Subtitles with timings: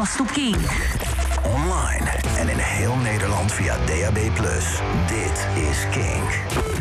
[0.00, 0.56] Kink.
[1.42, 4.18] Online en in heel Nederland via DAB+.
[5.06, 6.30] Dit is Kink.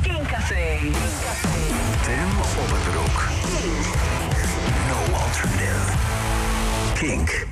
[0.02, 0.78] Kink Café.
[2.02, 3.28] Tim op het broek.
[4.88, 5.94] No alternative.
[6.94, 7.48] Kink.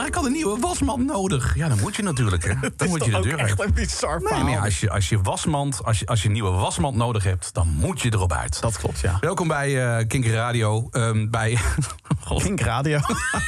[0.00, 1.56] Maar ik had een nieuwe wasmand nodig.
[1.56, 2.44] Ja, dan moet je natuurlijk.
[2.44, 2.54] Hè.
[2.76, 5.84] Dan moet je de deur echt een bizar Nee, ja, als je, als je wasmand,
[5.84, 8.60] als je, als je een nieuwe wasmand nodig hebt, dan moet je erop uit.
[8.60, 9.16] Dat klopt, ja.
[9.20, 10.88] Welkom bij eh Kink Radio.
[10.90, 11.58] ehm, bij.
[12.42, 12.98] Kink Radio.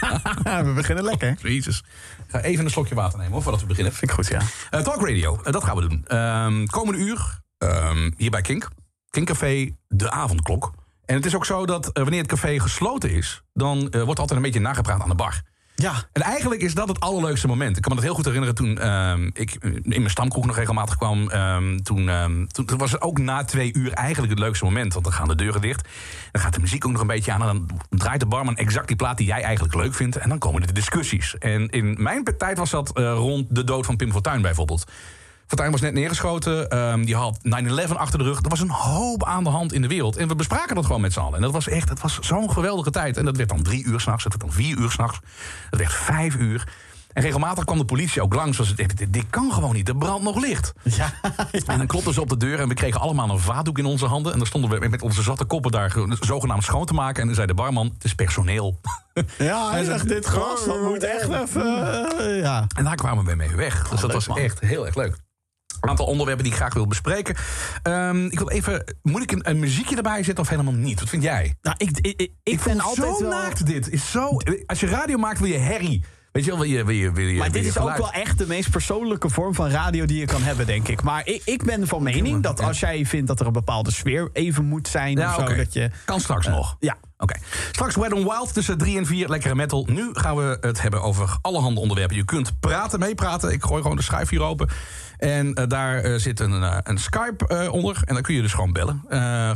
[0.64, 1.36] we beginnen lekker.
[1.42, 1.78] Jezus.
[1.78, 3.92] Ik ga even een slokje water nemen hoor, voordat we beginnen.
[3.92, 4.40] Vind ik goed, ja.
[4.70, 6.04] Eh, Talk Radio, eh, dat gaan we doen.
[6.06, 8.68] Ehm, komende uur, ehm, hier bij Kink.
[9.10, 10.72] Kink Café, de avondklok.
[11.04, 13.42] En het is ook zo dat wanneer het café gesloten is...
[13.52, 15.42] dan wordt altijd een beetje nagepraat aan de bar.
[15.74, 17.76] Ja, En eigenlijk is dat het allerleukste moment.
[17.76, 20.96] Ik kan me dat heel goed herinneren toen ehm, ik in mijn stamkroeg nog regelmatig
[20.96, 21.30] kwam.
[21.30, 24.92] ehm, toen, ehm, toen was het ook na twee uur eigenlijk het leukste moment.
[24.92, 25.88] Want dan gaan de deuren dicht.
[26.32, 27.40] Dan gaat de muziek ook nog een beetje aan.
[27.40, 30.16] En dan draait de barman exact die plaat die jij eigenlijk leuk vindt.
[30.16, 31.38] En dan komen de discussies.
[31.38, 34.84] En in mijn tijd was dat eh, rond de dood van Pim Fortuyn bijvoorbeeld.
[35.52, 36.68] Fortuyn was net neergeschoten.
[36.70, 38.42] ehm, die had 9-11 achter de rug.
[38.42, 40.16] Er was een hoop aan de hand in de wereld.
[40.16, 41.34] En we bespraken dat gewoon met z'n allen.
[41.34, 43.16] En dat was echt, het was zo'n geweldige tijd.
[43.16, 44.24] En dat werd dan drie uur s'nachts.
[44.24, 45.18] Het werd dan vier uur s'nachts.
[45.70, 46.68] Het werd vijf uur.
[47.12, 48.56] En regelmatig kwam de politie ook langs.
[48.56, 49.88] Zoals het, dit, dit- kan gewoon niet.
[49.88, 50.72] Er brandt nog licht.
[50.96, 51.12] ja,
[51.66, 54.06] En dan klopten ze op de deur en we kregen allemaal een vaatdoek in onze
[54.06, 54.32] handen.
[54.32, 57.20] En dan stonden we met onze zatte koppen daar ge- zogenaamd schoon te maken.
[57.20, 58.80] En dan zei de barman, het is personeel.
[59.38, 61.64] ja hij zegt dit gras, dat moet echt even...
[62.18, 62.66] eh, ja.
[62.76, 63.80] En daar kwamen we mee weg.
[63.88, 64.38] Dus dat leuk, was man.
[64.38, 65.16] echt heel erg leuk.
[65.82, 67.34] Een aantal onderwerpen die ik graag wil bespreken.
[67.82, 71.00] Ehm, ik wil even, moet ik een, een muziekje erbij zetten of helemaal niet?
[71.00, 71.54] Wat vind jij?
[71.62, 73.30] Nou, ik, ik, ik, ik ben altijd zo wel...
[73.30, 73.90] naakt dit.
[73.90, 76.04] Is zo, als je radio maakt wil je herrie.
[76.32, 78.38] Weet je wel, wil je, wil je, wil je, Maar dit is ook wel echt
[78.38, 81.02] de meest persoonlijke vorm van radio die je kan hebben, denk ik.
[81.02, 84.30] Maar ik, ik ben van mening dat als jij vindt dat er een bepaalde sfeer
[84.32, 85.16] even moet zijn...
[85.16, 85.90] Ja, of zo, dat je...
[86.04, 86.76] Kan straks nog.
[86.80, 86.96] Ja.
[87.18, 87.34] Oké.
[87.72, 89.86] Straks Wet on Wild tussen 3 en 4, lekkere metal.
[89.90, 92.16] Nu gaan we het hebben over allerhande onderwerpen.
[92.16, 93.52] Je kunt praten, meepraten.
[93.52, 94.68] Ik gooi gewoon de schuif hier open.
[95.22, 98.02] En eh, daar eh, zit een, eh, een Skype onder.
[98.04, 99.02] En dan kun je dus gewoon bellen.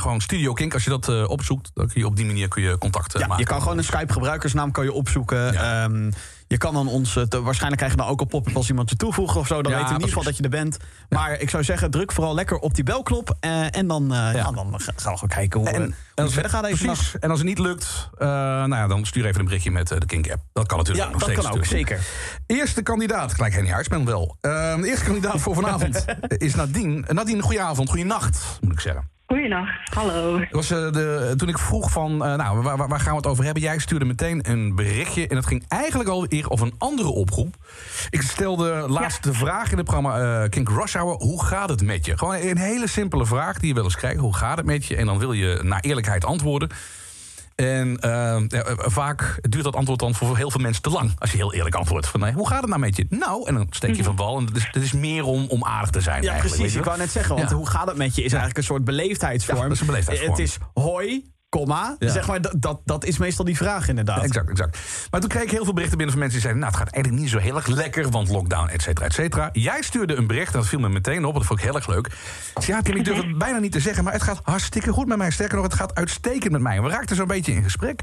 [0.00, 1.71] Gewoon Studio Kink, als je dat opzoekt.
[1.75, 3.38] Dan kun je op die manier kun je contact Ja, maken.
[3.38, 5.53] je kan gewoon een Skype-gebruikersnaam kan je opzoeken.
[5.53, 5.84] Ja.
[5.84, 6.10] Ehm,
[6.48, 8.90] je kan dan ons, eh, te- waarschijnlijk krijg je dan ook een pop-up als iemand
[8.90, 9.62] je toevoegt of zo.
[9.62, 10.76] Dan Ja, weten we in ieder geval dat je er bent.
[11.08, 13.36] Maar ik zou zeggen, druk vooral lekker op die belknop.
[13.40, 14.50] eh, en dan, eh, ja.
[14.50, 17.14] dan ga- gaan we gewoon kijken hoe, En, hoe het verder gaat even Precies.
[17.18, 20.42] En als het niet lukt, nou ja, dan stuur even een berichtje met de Kink-app.
[20.52, 21.48] Dat kan natuurlijk Ja, nog dat steeds.
[21.48, 22.00] kan ook, zeker.
[22.46, 24.36] Eerste kandidaat, gelijk Henny Huisman wel.
[24.40, 27.04] Eh, de eerste kandidaat voor vanavond is Nadine.
[27.12, 29.10] Nadine, goedenavond, goeienacht, moet ik zeggen.
[29.26, 30.41] Goedenacht, hallo.
[30.50, 33.44] Was, eh, de, toen ik vroeg van, eh, nou, waar, waar, gaan we het over
[33.44, 33.62] hebben?
[33.62, 37.54] Jij stuurde meteen een berichtje en het ging eigenlijk alweer over een andere oproep.
[38.10, 41.82] Ik stelde laatst de vraag in het programma eh, Kink Rush Hour, hoe gaat het
[41.82, 42.19] met je?
[42.19, 44.97] Gewoon een hele simpele vraag die je wel eens krijgt, hoe gaat het met je?
[44.97, 46.70] En dan wil je naar eerlijkheid antwoorden.
[47.56, 48.10] En eh,
[48.48, 51.12] ja, eh, vaak duurt dat antwoord dan voor heel veel mensen te lang.
[51.18, 52.06] Als je heel eerlijk antwoordt.
[52.06, 53.06] Van, nee, hoe gaat het nou met je?
[53.08, 54.38] Nou, en dan steek je van wal.
[54.38, 56.22] En het is, het is meer om, om aardig te zijn.
[56.22, 56.78] Ja, eigenlijk, precies.
[56.78, 57.56] Ik wou net zeggen, want Ja.
[57.56, 59.58] hoe gaat het met je is eigenlijk een soort beleefdheidsvorm.
[59.58, 60.32] Ja, dat is een beleefdheidsvorm.
[60.36, 61.24] Het is hoi,
[61.56, 61.96] komma.
[61.98, 62.10] Ja.
[62.10, 64.22] Zeg maar, dat, dat, dat is meestal die vraag inderdaad.
[64.22, 64.78] Exact, exact.
[65.10, 66.62] Maar toen kreeg ik heel veel berichten binnen van mensen die zeiden...
[66.62, 69.48] nou, het gaat eigenlijk niet zo heel erg lekker, want lockdown, et cetera, et cetera.
[69.52, 71.86] Jij stuurde een bericht, en dat viel me meteen op, dat vond ik heel erg
[71.86, 72.10] leuk.
[72.66, 74.04] Ja, Tim, ik durf het bijna niet te zeggen...
[74.04, 75.30] maar het gaat hartstikke goed met mij.
[75.30, 76.82] Sterker nog, het gaat uitstekend met mij.
[76.82, 78.00] We raakten zo'n beetje in gesprek.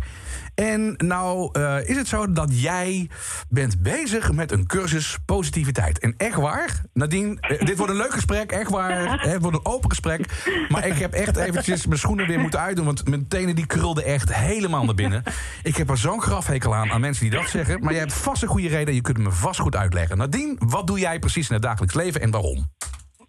[0.55, 3.09] En nou eh, is het zo dat jij
[3.49, 5.99] bent bezig met een cursus positiviteit.
[5.99, 9.21] En echt waar, Nadine, eh, dit wordt een leuk gesprek, echt waar.
[9.21, 10.43] hè, Het wordt een open gesprek.
[10.69, 12.85] Maar ik heb echt eventjes mijn schoenen weer moeten uitdoen...
[12.85, 15.23] want mijn tenen die krulden echt helemaal naar binnen.
[15.63, 17.83] Ik heb er zo'n grafhekel aan, aan mensen die dat zeggen.
[17.83, 20.17] Maar je hebt vast een goede reden en je kunt het me vast goed uitleggen.
[20.17, 22.71] Nadine, wat doe jij precies in het dagelijks leven en waarom?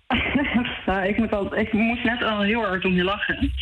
[0.87, 3.53] nou, ik, moet al, ik moest net al heel hard om je lachen.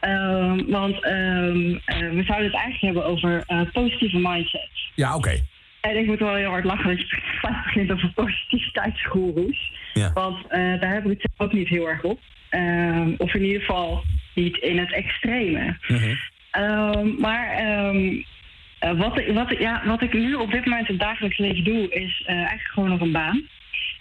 [0.00, 4.70] Ehm, want ehm, eh, we zouden het eigenlijk hebben over eh, positieve mindset.
[4.94, 5.42] Ja, oké.
[5.80, 7.16] En ik moet wel heel hard lachen dat je
[7.64, 9.72] begint over positiviteitsgoeroes.
[9.94, 10.12] Ja.
[10.12, 12.18] Want eh, daar heb ik het ook niet heel erg op.
[12.48, 14.04] Ehm, of in ieder geval
[14.38, 15.76] niet in het extreme.
[15.88, 16.14] Mhm.
[16.50, 21.02] Ehm, maar eh, wat, ik- wat, ja, wat ik nu op dit moment in het
[21.04, 23.42] dagelijks leven doe, is eh, eigenlijk gewoon nog een baan.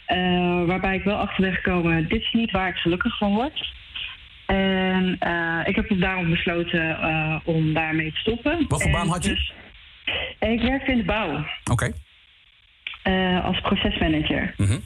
[0.05, 3.75] Eh, waarbij ik wel achter ben gekomen, dit is niet waar ik gelukkig van word.
[4.45, 5.17] En
[5.65, 6.97] ik heb daarom besloten
[7.43, 8.65] om daarmee te stoppen.
[8.67, 9.29] Wat voor En baan had je?
[9.33, 9.53] dus-
[10.39, 11.91] ik werkte in de bouw Oké.
[13.43, 14.53] als procesmanager.
[14.57, 14.77] Mhm.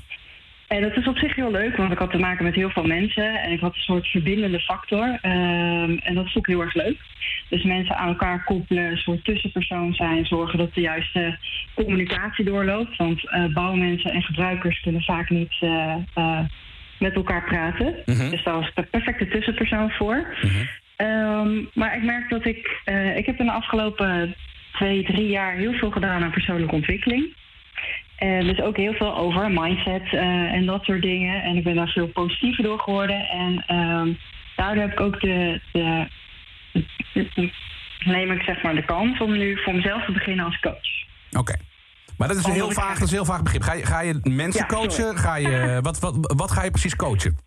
[0.72, 2.84] En dat is op zich heel leuk, want ik had te maken met heel veel
[2.84, 5.18] mensen en ik had een soort verbindende factor.
[5.22, 6.98] Ehm, en dat vond ik heel erg leuk.
[7.50, 11.38] Dus mensen aan elkaar koppelen, een soort tussenpersoon zijn, zorgen dat de juiste
[11.76, 12.98] communicatie doorloopt.
[12.98, 16.40] Want eh, bouwmensen en gebruikers kunnen vaak niet eh, eh,
[17.00, 17.96] met elkaar praten.
[18.06, 18.30] Mhm.
[18.30, 20.26] Dus daar was ik de perfecte tussenpersoon voor.
[20.96, 22.82] Ehm, maar ik merk dat ik...
[23.16, 24.36] ik heb in de afgelopen
[24.74, 27.40] twee, drie jaar heel veel gedaan aan persoonlijke ontwikkeling.
[28.22, 30.20] En dus ook heel veel over mindset eh,
[30.54, 31.44] en dat soort dingen.
[31.44, 33.28] En ik ben daar veel positiever door geworden.
[33.30, 34.14] En ehm,
[34.56, 36.08] daardoor heb ik ook de, de,
[37.14, 37.52] de-
[38.06, 40.90] neem ik zeg maar de kans om nu voor mezelf te beginnen als coach.
[41.40, 41.56] Oké.
[42.18, 43.62] Maar dat is, een heel vaag, dat is een heel vaag begrip.
[43.62, 44.92] Ga je, ga je mensen Ja, coachen?
[44.92, 45.18] sorry.
[45.18, 47.38] Ga je, wat, wat, wat ga je precies coachen?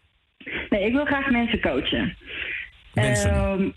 [0.70, 2.17] Nee, ik wil graag mensen coachen.
[2.94, 3.31] Mensen.
[3.35, 3.69] Ehm,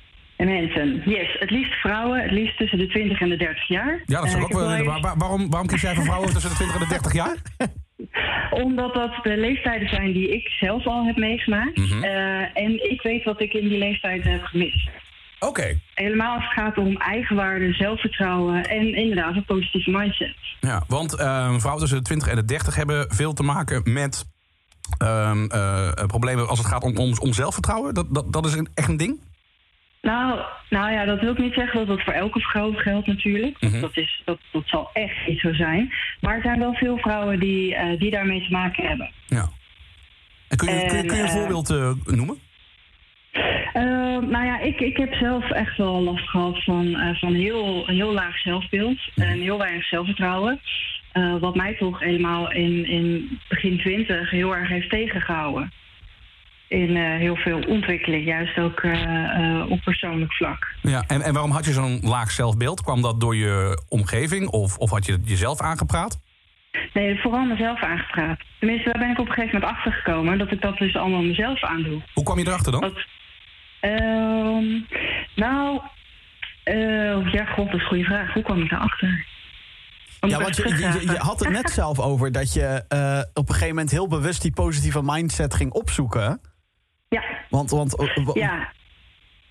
[0.46, 1.36] mensen, yes.
[1.40, 4.02] Het liefst vrouwen, het liefst tussen de 20 en de 30 jaar.
[4.06, 4.84] Ja, dat is Eh, ook wel.
[4.86, 7.36] waar- waarom, waarom kies jij voor vrouwen tussen de 20 en de 30 jaar?
[8.64, 11.78] Omdat dat de leeftijden zijn die ik zelf al heb meegemaakt.
[11.78, 12.04] Mhm.
[12.04, 14.90] Eh, en ik weet wat ik in die leeftijd heb gemist.
[15.40, 15.80] Oké.
[15.94, 20.36] Helemaal als het gaat om eigenwaarde, zelfvertrouwen en inderdaad een positieve mindset.
[20.60, 24.26] Ja, want ehm, vrouwen tussen de 20 en de 30 hebben veel te maken met
[24.98, 27.94] ehm, eh, problemen als het gaat om, om, om zelfvertrouwen.
[27.94, 29.20] Dat, dat, dat is een, echt een ding?
[30.12, 30.40] Nou,
[30.70, 33.62] nou ja, dat wil ik niet zeggen dat dat voor elke vrouw geldt natuurlijk.
[33.62, 33.82] Mhm.
[33.82, 35.94] dat, is, dat, dat zal echt niet zo zijn.
[36.22, 39.12] Maar er zijn wel veel vrouwen die, eh, die daarmee te maken hebben.
[39.26, 39.50] Ja.
[40.48, 42.38] En kun je, kun je, kun je een En, eh, voorbeeld eh, noemen?
[44.30, 48.38] Nou ja, ik, ik heb zelf echt wel last gehad van, van heel, heel laag
[48.38, 50.60] zelfbeeld en heel weinig zelfvertrouwen.
[51.40, 55.72] Wat mij toch helemaal in, in begin twintig heel erg heeft tegengehouden.
[56.68, 60.68] In eh, heel veel ontwikkeling, juist ook eh, eh, op persoonlijk vlak.
[60.82, 62.82] Ja, en, en waarom had je zo'n laag zelfbeeld?
[62.82, 66.20] Kwam dat door je omgeving of, of had je het jezelf aangepraat?
[66.94, 68.40] Nee, vooral mezelf aangepraat.
[68.60, 71.22] Tenminste, daar ben ik op een gegeven moment achter gekomen dat ik dat dus allemaal
[71.22, 72.02] mezelf aandoe.
[72.14, 72.82] Hoe kwam je erachter dan?
[72.82, 73.06] Dat,
[73.80, 74.66] Ehm,
[75.36, 75.82] nou,
[76.64, 78.34] eh, ja, god, dat is een goede vraag.
[78.34, 79.26] Hoe kwam ik daarachter?
[80.20, 83.92] Ja, want je, had het net zelf over dat je eh, op een gegeven moment
[83.92, 86.42] heel bewust die positieve mindset ging opzoeken.
[87.10, 88.72] Ja, Want, want eh, ja.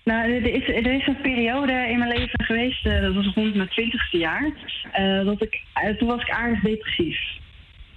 [0.03, 3.55] Nou, er is, er is een periode in mijn leven geweest, eh, dat was rond
[3.55, 4.51] mijn twintigste jaar,
[4.91, 5.61] eh, dat ik,
[5.97, 7.17] toen was ik aardig depressief.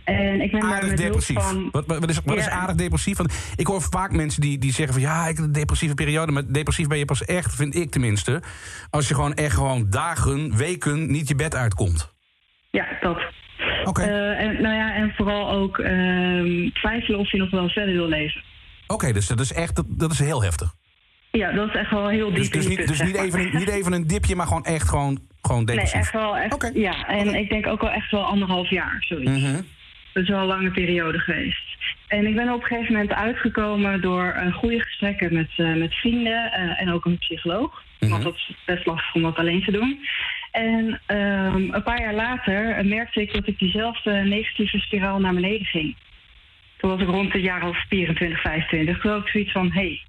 [0.05, 1.43] En ik ben Aardig met depressief.
[1.43, 1.69] van...
[1.71, 2.51] Wat, wat, is, wat is Ja.
[2.51, 3.17] aardig depressief?
[3.17, 6.33] Want ik hoor vaak mensen die, die zeggen van ja, ik heb een depressieve periode.
[6.33, 8.43] Maar depressief ben je pas echt, vind ik tenminste.
[8.91, 12.15] Als je gewoon echt gewoon dagen, weken niet je bed uitkomt.
[12.71, 13.23] Ja, dat.
[13.85, 14.03] Oké.
[14.03, 18.43] En, nou ja, en vooral ook ehm, twijfelen of je nog wel verder wil leven.
[18.93, 20.75] Oké, dus dat is echt dat, dat is heel heftig.
[21.31, 23.57] Ja, dat is echt wel heel diep Dus, in dus, niet, dus niet, even, een-
[23.59, 26.01] niet even een dipje, maar gewoon echt gewoon, gewoon Nee, depressief.
[26.01, 26.37] echt wel.
[26.37, 26.71] Echt.
[26.75, 29.31] Ja, en ik denk ook wel echt wel anderhalf jaar, zoiets.
[29.31, 29.61] Mhm.
[30.13, 31.77] Dat is wel een lange periode geweest.
[32.09, 35.95] En ik ben op een gegeven moment uitgekomen door eh, goede gesprekken met, eh, met
[35.95, 37.83] vrienden eh, en ook een psycholoog.
[38.01, 38.11] Mhm.
[38.11, 39.99] Want dat is best lastig om dat alleen te doen.
[40.51, 45.35] En ehm, een paar jaar later eh, merkte ik dat ik diezelfde negatieve spiraal naar
[45.35, 45.97] beneden ging.
[46.81, 49.01] Toen was ik rond het jaar of 24, 25.
[49.01, 50.01] Toen had ik zoiets van, hé, hey,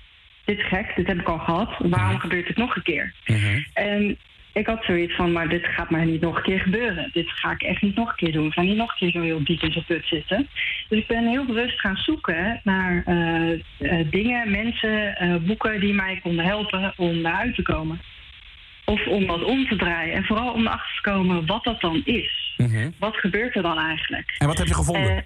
[0.46, 1.76] dit is gek, dit heb ik al gehad.
[1.80, 3.14] Waarom gebeurt dit nog een keer?
[3.26, 3.62] Mhm.
[3.74, 4.18] En
[4.54, 7.10] ik had zoiets van, maar dit gaat mij niet nog een keer gebeuren.
[7.14, 8.48] Dit ga ik echt niet nog een keer doen.
[8.48, 10.48] Ik ga niet nog een keer zo heel diep in zo'n put zitten.
[10.90, 15.94] Dus ik ben heel bewust gaan zoeken naar eh, eh, dingen, mensen, eh, boeken die
[15.94, 18.02] mij konden helpen om daaruit te komen.
[18.86, 20.16] Of om dat om te draaien.
[20.16, 22.54] En vooral om erachter te komen wat dat dan is.
[22.58, 22.90] Mhm.
[23.00, 24.36] Wat gebeurt er dan eigenlijk?
[24.38, 25.26] En wat heb je gevonden?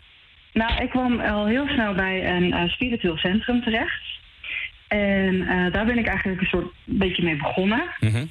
[0.55, 4.03] Nou, ik kwam al heel snel bij een eh, spiritueel centrum terecht.
[4.87, 7.83] En eh, daar ben ik eigenlijk een soort beetje mee begonnen.
[7.99, 8.25] Mhm.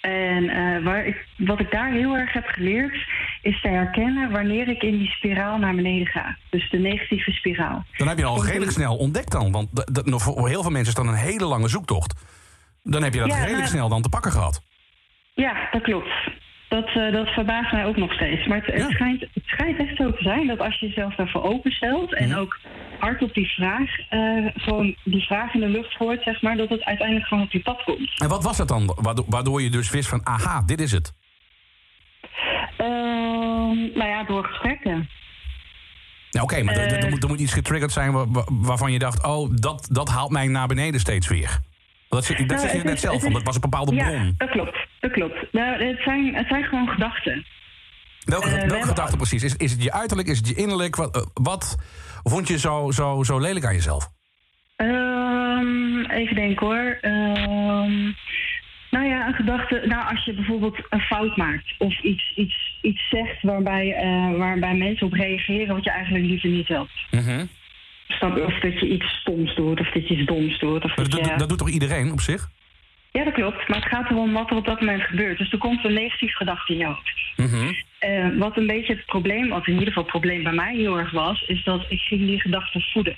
[0.00, 2.96] En eh, waar ik, wat ik daar heel erg heb geleerd,
[3.42, 6.36] is te herkennen wanneer ik in die spiraal naar beneden ga.
[6.50, 7.84] Dus de negatieve spiraal.
[7.96, 9.52] Dan heb je al redelijk snel ontdekt dan.
[9.52, 9.68] Want
[10.22, 12.14] voor heel veel mensen is dat een hele lange zoektocht.
[12.82, 14.62] Dan heb je dat Ja, redelijk snel dan te pakken gehad.
[15.34, 16.10] Ja, dat klopt.
[16.74, 18.46] Dat, eh, dat verbaast mij ook nog steeds.
[18.46, 18.90] Maar het, het, Ja.
[18.90, 22.14] schijnt, het schijnt echt zo te zijn dat als je jezelf daarvoor openstelt...
[22.14, 22.58] en ook
[22.98, 26.56] hard op die vraag, eh, gewoon die vraag in de lucht hoort, zeg maar...
[26.56, 28.10] dat het uiteindelijk gewoon op je pad komt.
[28.20, 28.96] En wat was dat dan?
[29.28, 31.12] Waardoor, je dus wist van, aha, dit is het.
[32.76, 35.08] Ehm, nou ja, door gesprekken.
[36.30, 37.10] Ja, Oké, maar er- Eh.
[37.10, 39.24] moet, er moet iets getriggerd zijn wa- wa- waarvan je dacht...
[39.26, 41.58] oh, dat, dat haalt mij naar beneden steeds weer.
[42.08, 44.34] Dat, zeg- dat Nou, zeg je net zelf, want dat was een bepaalde Ja, bron.
[44.36, 44.90] dat klopt.
[45.02, 45.52] Dat klopt.
[45.52, 47.44] Nou, het, zijn, het zijn gewoon gedachten.
[48.24, 49.42] Welke, eh, we welke hebben- gedachte precies?
[49.42, 50.96] Is, is het je uiterlijk, is het je innerlijk?
[50.96, 51.76] Wat, eh, wat
[52.22, 54.08] vond je zo, zo, zo lelijk aan jezelf?
[54.76, 56.98] Ehm, even denken hoor.
[57.00, 58.02] Ehm,
[58.90, 59.82] nou ja, een gedachte.
[59.86, 64.74] Nou, als je bijvoorbeeld een fout maakt of iets, iets, iets zegt waarbij, eh, waarbij
[64.74, 66.90] mensen op reageren wat je eigenlijk liever niet wilt.
[67.10, 67.44] Mhm.
[68.08, 68.36] Snap?
[68.36, 70.84] Of dat je iets stoms doet, of dat je iets doms doet.
[70.84, 71.36] Of Maar dat dat, je...
[71.36, 72.48] dat doet toch iedereen op zich?
[73.12, 73.68] Ja, dat klopt.
[73.68, 75.38] Maar het gaat erom wat er op dat moment gebeurt.
[75.38, 77.12] Dus er komt een negatieve gedachte in je hoofd.
[77.36, 77.72] Mhm.
[77.98, 80.98] Eh, wat een beetje het probleem, wat in ieder geval het probleem bij mij heel
[80.98, 83.16] erg was, is dat ik ging die gedachten voeden.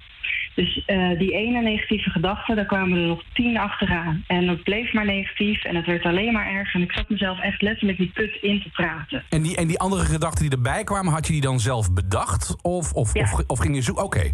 [0.54, 4.24] Dus eh, die ene negatieve gedachte, daar kwamen er nog tien achteraan.
[4.26, 6.74] En het bleef maar negatief en het werd alleen maar erger.
[6.80, 9.24] En ik zat mezelf echt letterlijk die put in te praten.
[9.28, 12.56] En die, en die andere gedachten die erbij kwamen, had je die dan zelf bedacht?
[12.62, 13.22] Of, of, Ja.
[13.22, 14.04] of, of ging je zoeken?
[14.04, 14.30] Oké.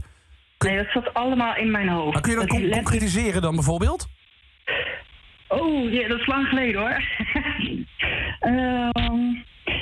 [0.58, 2.12] Nee, dat zat allemaal in mijn hoofd.
[2.12, 4.08] Maar kun je dat Dat concretiseren dan bijvoorbeeld?
[5.50, 7.02] Oh, ja, dat is lang geleden hoor.
[8.40, 9.18] Ehm,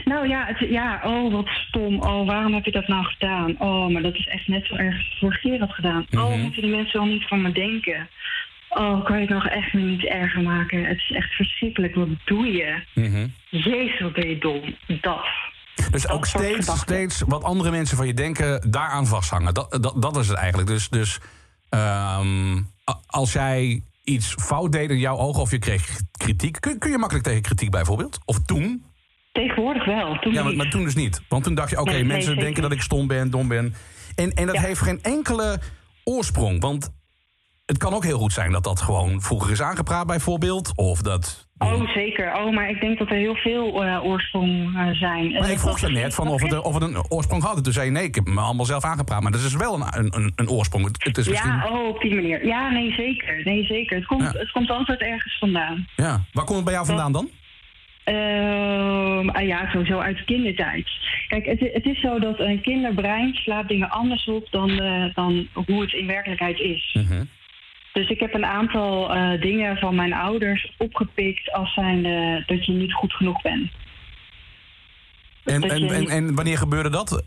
[0.05, 2.01] nou ja, het, ja, oh wat stom.
[2.01, 3.61] Oh, waarom heb je dat nou gedaan?
[3.61, 6.07] Oh, maar dat is echt net zo erg als ik vorige keer had gedaan.
[6.11, 8.09] Oh, moeten die mensen wel niet van me denken?
[8.69, 10.85] Oh, kan je het nog echt niet erger maken?
[10.85, 11.95] Het is echt verschrikkelijk.
[11.95, 12.83] Wat doe je?
[13.51, 14.77] Jezus, wat ben je dom.
[15.01, 15.27] Dat.
[15.91, 19.55] Dus ook steeds, steeds wat andere mensen van je denken, daaraan vasthangen.
[19.55, 20.69] Dat, dat, dat is het eigenlijk.
[20.69, 21.21] Dus, dus
[21.69, 22.63] ehm,
[23.07, 26.99] als jij iets fout deed in jouw ogen of je kreeg kritiek, kun, kun je
[26.99, 28.19] makkelijk tegen kritiek bijvoorbeeld?
[28.25, 28.85] Of toen?
[29.33, 30.19] Tegenwoordig wel.
[30.21, 31.21] Toen Ja, maar, toen dus niet.
[31.29, 33.75] Want toen dacht je, oké, nee, mensen denken dat ik stom ben, dom ben.
[34.15, 34.61] En, en dat Ja.
[34.61, 35.59] heeft geen enkele
[36.05, 36.61] oorsprong.
[36.61, 36.91] Want
[37.69, 40.73] het kan ook heel goed zijn dat dat gewoon vroeger is aangepraat bijvoorbeeld.
[40.77, 41.47] Of dat...
[41.59, 42.35] Oh, zeker.
[42.37, 45.33] Oh, maar ik denk dat er heel veel eh, oorsprong eh, zijn.
[45.33, 47.57] Maar ik vroeg je net van of het, er- of het een oorsprong had.
[47.57, 49.23] En toen zei je nee, ik heb me allemaal zelf aangepraat.
[49.23, 50.85] Maar dat is wel een, een, een oorsprong.
[50.85, 51.53] Het, het is misschien...
[51.53, 52.47] Ja, oh, op die manier.
[52.47, 53.41] Ja, nee, zeker.
[53.45, 53.97] Nee, zeker.
[53.97, 54.33] Het komt, Ja.
[54.39, 55.87] het komt altijd ergens vandaan.
[55.97, 56.25] Ja.
[56.33, 57.29] Waar komt het bij jou vandaan dan?
[58.05, 60.89] Ehm, ah ja, sowieso uit de kindertijd.
[61.29, 65.47] Kijk, het, het is zo dat een kinderbrein slaat dingen anders op dan, eh, dan
[65.67, 66.91] hoe het in werkelijkheid is.
[66.99, 67.25] Mhm.
[67.99, 72.73] Dus ik heb een aantal eh, dingen van mijn ouders opgepikt als zijnde dat je
[72.73, 73.71] niet goed genoeg bent.
[75.45, 77.25] En, en, en, wanneer gebeurde dat?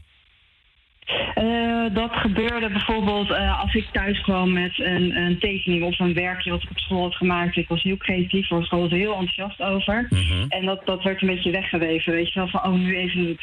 [1.35, 6.13] Eh, dat gebeurde bijvoorbeeld eh, als ik thuis kwam met een, een tekening of een
[6.13, 7.57] werkje wat ik op school had gemaakt.
[7.57, 10.07] Ik was heel creatief, was er heel enthousiast over.
[10.09, 10.45] Mhm.
[10.49, 13.41] En dat, dat werd een beetje weggeweven, weet je wel, van oh, nu even niet.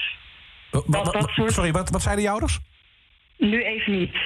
[0.70, 2.58] Wat- wat- dat soort- Sorry, wat, wat zeiden je ouders?
[3.36, 4.16] Nu even niet.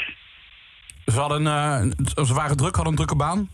[1.06, 1.80] Ze, hadden, eh,
[2.24, 3.48] ze waren druk, hadden een drukke baan.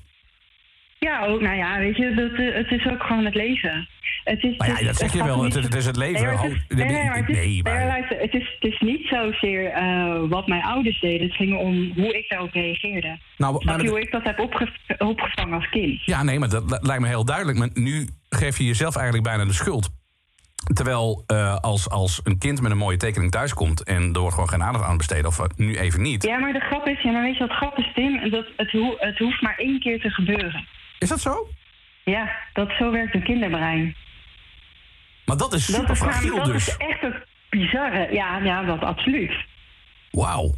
[0.99, 3.89] Ja, ook, nou ja, weet je, dat, eh, het is ook gewoon het leven.
[4.25, 5.45] Het is, Maar ja, is- dat zeg je wel.
[5.45, 6.23] Het, het is het leven.
[6.27, 8.35] Nee, maar het is, Oh, nee, maar het is, nee, nee, maar- maar luister, het
[8.35, 11.27] is, het is niet zozeer eh, wat mijn ouders deden.
[11.27, 13.19] Het ging om hoe ik daarop reageerde.
[13.37, 16.05] Nou, maar hoe ik dat heb opge- opgevangen als kind?
[16.05, 17.59] Ja, nee, maar dat li- lijkt me heel duidelijk.
[17.59, 19.89] Maar nu geef je jezelf eigenlijk bijna de schuld.
[20.75, 23.85] Terwijl eh, als, als een kind met een mooie tekening thuiskomt...
[23.85, 26.23] en er wordt gewoon geen aandacht aan besteden, of eh, nu even niet...
[26.23, 28.31] Ja, maar de grap is, ja, maar weet je wat grap is, Tim?
[28.31, 30.67] Dat het, ho- het hoeft maar één keer te gebeuren.
[30.99, 31.49] Is dat zo?
[32.05, 33.97] Ja, dat, zo werkt een kinderbrein.
[35.25, 36.69] Maar dat is Dat super is, fragiel namelijk- dat dus.
[36.69, 38.13] is echt het bizarre.
[38.13, 39.33] Ja, ja, dat absoluut.
[40.11, 40.55] Wauw.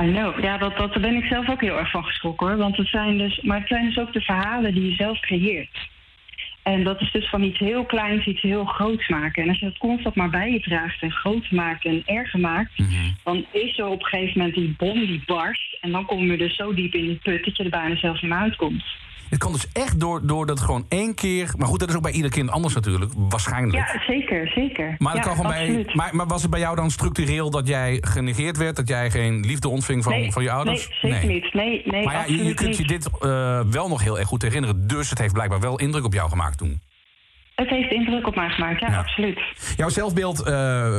[0.00, 0.40] I know.
[0.42, 2.56] Ja, dat, dat, daar ben ik zelf ook heel erg van geschrokken hoor.
[2.56, 5.90] Want het zijn dus, maar het zijn dus ook de verhalen die je zelf creëert.
[6.62, 9.42] En dat is dus van iets heel kleins iets heel groots maken.
[9.42, 12.78] En als je dat constant maar bij je draagt en groot maakt en erger maakt,
[12.78, 13.10] Mhm.
[13.24, 15.78] dan is er op een gegeven moment die bom die barst.
[15.80, 18.22] En dan kom je dus zo diep in die put dat je er bijna zelfs
[18.22, 18.84] niet meer uitkomt.
[19.32, 21.52] Het kan dus echt door, door dat gewoon één keer...
[21.56, 23.12] Maar goed, dat is ook bij ieder kind anders natuurlijk.
[23.16, 23.74] Waarschijnlijk.
[23.74, 24.94] Ja, zeker, zeker.
[24.98, 27.68] Maar, het ja, kan gewoon bij, maar, maar was het bij jou dan structureel dat
[27.68, 28.76] jij genegeerd werd?
[28.76, 30.88] Dat jij geen liefde ontving van, nee, van je ouders?
[31.02, 31.54] Nee, zeker niet.
[31.54, 34.42] Nee, nee, Maar ja, je, je kunt je dit eh, wel nog heel erg goed
[34.42, 34.86] herinneren.
[34.86, 36.80] Dus het heeft blijkbaar wel indruk op jou gemaakt toen.
[37.54, 38.98] Het heeft indruk op mij gemaakt, ja, Ja.
[38.98, 39.40] absoluut.
[39.76, 40.52] Jouw zelfbeeld eh,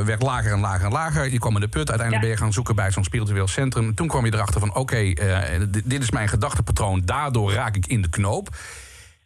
[0.04, 1.32] werd lager en lager en lager.
[1.32, 1.88] Je kwam in de put.
[1.88, 2.20] Uiteindelijk Ja.
[2.20, 3.94] ben je gaan zoeken bij zo'n spiritueel centrum.
[3.94, 7.02] Toen kwam je erachter van, oké, eh, dit, dit is mijn gedachtepatroon.
[7.04, 8.48] Daardoor raak ik in de knoop.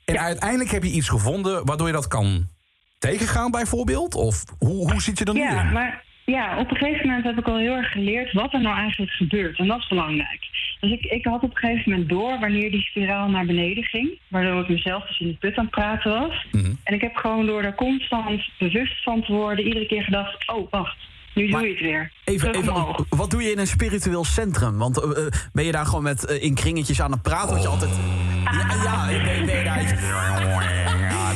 [0.05, 0.21] En Ja.
[0.23, 2.47] uiteindelijk heb je iets gevonden waardoor je dat kan
[2.99, 4.15] tegengaan bijvoorbeeld?
[4.15, 5.73] Of hoe, hoe zit je er nu Ja, in?
[5.73, 8.77] maar ja, op een gegeven moment heb ik al heel erg geleerd wat er nou
[8.77, 9.59] eigenlijk gebeurt.
[9.59, 10.41] En dat is belangrijk.
[10.81, 14.19] Dus ik, ik had op een gegeven moment door wanneer die spiraal naar beneden ging.
[14.29, 16.47] Waardoor ik mezelf dus in de put aan het praten was.
[16.53, 16.73] Mhm.
[16.85, 20.71] En ik heb gewoon door er constant bewust van te worden, iedere keer gedacht: oh,
[20.71, 20.97] wacht,
[21.35, 22.13] nu Maar doe je het weer.
[22.25, 24.79] Even, even, wat doe je in een spiritueel centrum?
[24.79, 27.55] Want eh, eh, ben je daar gewoon met eh, in kringetjes aan het praten?
[27.55, 27.91] Wat je altijd.
[28.45, 29.83] Ja, ja, ben, ben je daar.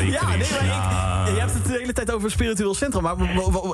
[0.07, 3.03] Ja, nee, maar ik, je hebt het de hele tijd over een spiritueel centrum.
[3.03, 3.17] Maar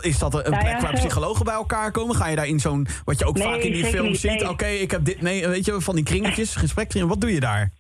[0.01, 2.17] is dat een Nou plek waar psychologen bij elkaar komen?
[2.17, 2.87] Ga je daar in zo'n.
[3.05, 4.31] Wat je ook Nee, vaak in die films niet, ziet.
[4.31, 4.49] nee.
[4.49, 5.21] Oké, ik heb dit.
[5.23, 7.09] Nee, weet je, van die kringetjes, gesprekskringen.
[7.09, 7.71] Wat doe je daar?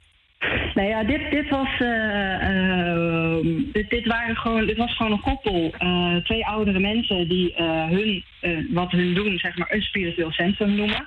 [0.79, 5.21] Nou ja, dit, dit, was, eh, ehm, dit, dit, waren gewoon, dit was gewoon een
[5.21, 5.73] koppel.
[5.79, 10.33] eh, twee oudere mensen die eh, hun, eh, wat hun doen, zeg maar, een spiritueel
[10.33, 11.07] centrum noemen.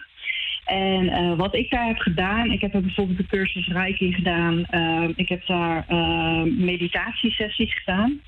[0.66, 4.66] En eh, wat ik daar heb gedaan, ik heb er bijvoorbeeld de cursus Reiki gedaan.
[4.66, 8.20] eh, ik heb daar eh, meditatiesessies gedaan,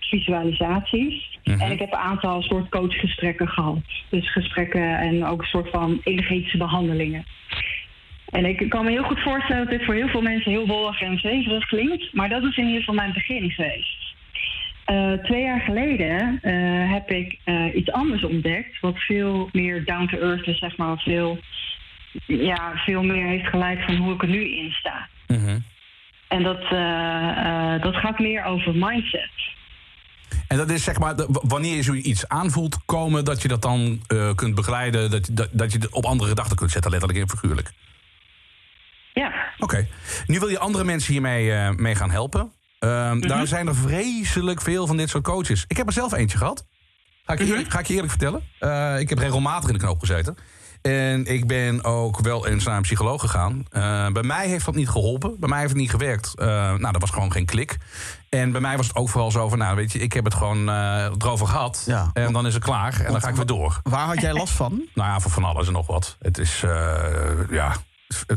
[0.00, 1.38] visualisaties.
[1.42, 3.78] En ik heb een aantal soort coachgesprekken gehad.
[4.10, 7.24] Dus gesprekken en ook een soort van energetische behandelingen.
[8.32, 11.00] En ik kan me heel goed voorstellen dat dit voor heel veel mensen heel wollig
[11.00, 12.12] en zweverig klinkt.
[12.12, 14.14] Maar dat is in ieder geval mijn begin geweest.
[14.84, 18.80] Eh, twee jaar geleden eh, heb ik eh, iets anders ontdekt.
[18.80, 20.98] Wat veel meer down to earth is, zeg maar.
[20.98, 21.38] Veel
[22.26, 25.08] ja, veel meer heeft geleid van hoe ik er nu in sta.
[25.26, 25.58] Mhm.
[26.28, 26.60] En dat,
[27.82, 29.30] dat gaat meer over mindset.
[30.48, 34.00] En dat is zeg maar, wanneer je zoiets aanvoelt komen, dat je dat dan
[34.34, 37.72] kunt begeleiden, dat, dat, dat je het op andere gedachten kunt zetten, letterlijk en figuurlijk.
[39.12, 39.86] Ja, Oké.
[40.26, 42.52] Nu wil je andere mensen hiermee eh, mee gaan helpen.
[42.78, 43.26] Ehm, Mhm.
[43.28, 45.64] Daar zijn er vreselijk veel van dit soort coaches.
[45.68, 46.66] Ik heb er zelf eentje gehad.
[47.24, 47.52] Ga ik, je Mhm.
[47.54, 48.42] eerlijk, ga ik je eerlijk vertellen.
[48.58, 50.36] Eh, ik heb regelmatig in de knoop gezeten.
[50.82, 53.64] En ik ben ook wel eens naar een psycholoog gegaan.
[53.70, 55.36] Eh, bij mij heeft dat niet geholpen.
[55.40, 56.34] Bij mij heeft het niet gewerkt.
[56.38, 57.76] Eh, nou, dat was gewoon geen klik.
[58.28, 59.58] En bij mij was het ook vooral zo van...
[59.58, 61.82] nou, weet je, ik heb het gewoon eh, erover gehad.
[61.86, 62.10] Ja.
[62.12, 63.00] En dan is het klaar.
[63.00, 63.80] En dan ga ik weer door.
[63.82, 64.70] Waar had jij last van?
[64.94, 66.16] Nou ja, voor van alles en nog wat.
[66.20, 67.72] Het is, eh, ja...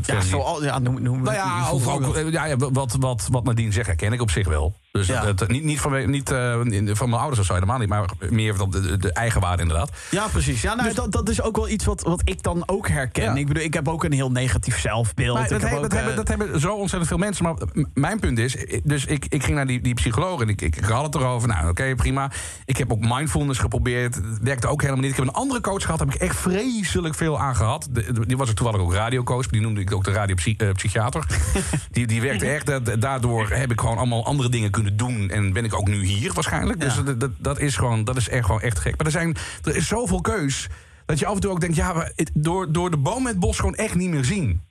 [0.02, 1.36] Ja, zoal, ja noem, noem nou
[1.68, 4.74] ook, ja, wat, wat, wat Nadine zegt, herken ik op zich wel.
[4.96, 5.34] Dus Ja.
[5.46, 6.60] niet, niet, van, niet eh,
[6.92, 7.88] van mijn ouders of zo, helemaal niet.
[7.88, 9.90] Maar meer van de, de, de eigenwaarde inderdaad.
[10.10, 10.62] Ja, precies.
[10.62, 13.22] Ja, nou, dat, dat is ook wel iets wat, wat ik dan ook herken.
[13.24, 13.34] Ja.
[13.34, 15.38] Ik bedoel, ik heb ook een heel negatief zelfbeeld.
[15.38, 17.44] Maar dat, heb he- ook, dat, eh, hebben, dat hebben zo ontzettend veel mensen.
[17.44, 17.54] Maar
[17.94, 20.76] mijn punt is, eh, dus ik, ik ging naar die, die psycholoog en ik, ik,
[20.76, 21.48] ik had het erover.
[21.48, 22.30] Nou, oké, prima.
[22.64, 24.14] Ik heb ook mindfulness geprobeerd.
[24.14, 25.10] Het werkte ook helemaal niet.
[25.10, 27.88] Ik heb een andere coach gehad, daar heb ik echt vreselijk veel aan gehad.
[27.90, 29.46] De- de- die was ik toevallig ook radiocoach.
[29.46, 31.26] Die noemde ik ook de radiopsychiater.
[31.90, 33.00] die, die werkte echt.
[33.00, 35.30] Daardoor heb ik gewoon allemaal andere dingen kunnen doen.
[35.30, 36.80] En ben ik ook nu hier waarschijnlijk.
[36.80, 38.96] Dus dat, dat, dat is gewoon, dat is echt gewoon echt gek.
[38.96, 40.66] Maar er, zijn, er is zoveel keus.
[41.06, 43.40] Dat je af en toe ook denkt, ja, het- door, door de boom met het
[43.40, 44.62] bos gewoon echt niet meer zien.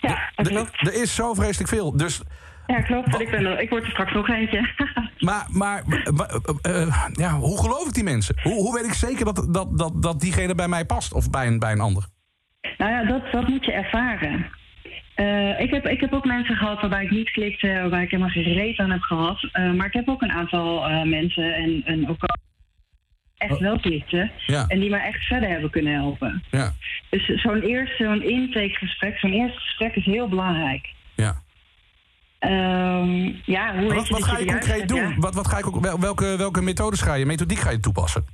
[0.00, 0.80] ja Er- klopt.
[0.86, 1.96] Er is zo vreselijk veel.
[1.96, 2.20] Dus,
[2.66, 3.20] Ja, klopt.
[3.20, 4.68] Ik, ben ik word er straks nog eentje.
[5.18, 5.82] maar maar,
[6.14, 6.28] maar,
[6.62, 8.34] eh, eh, ja, hoe geloof ik die mensen?
[8.42, 11.46] Hoe, hoe weet ik zeker dat, dat, dat, dat diegene bij mij past of bij
[11.46, 12.06] een, bij een ander?
[12.78, 14.46] Nou ja, dat, dat moet je ervaren.
[15.18, 18.32] Eh, ik, heb, ik heb ook mensen gehad waarbij ik niet klikte, waarbij ik helemaal
[18.32, 19.48] geen reet aan heb gehad.
[19.52, 22.16] Eh, maar ik heb ook een aantal eh, mensen en, en ook
[23.36, 24.30] echt wel klikten.
[24.46, 24.64] Ja.
[24.68, 26.42] En die mij echt verder hebben kunnen helpen.
[26.50, 26.72] Ja,
[27.10, 30.88] Dus zo'n eerste, zo'n intakegesprek, zo'n eerste gesprek is heel belangrijk.
[31.14, 31.46] ja.
[32.38, 35.08] Ehm, ja, hoe wat, wat ga je concreet doen?
[35.08, 35.14] Ja.
[35.16, 38.24] Wat, wat ga ik ook, wel- welke, welke methodes ga je, methodiek ga je toepassen?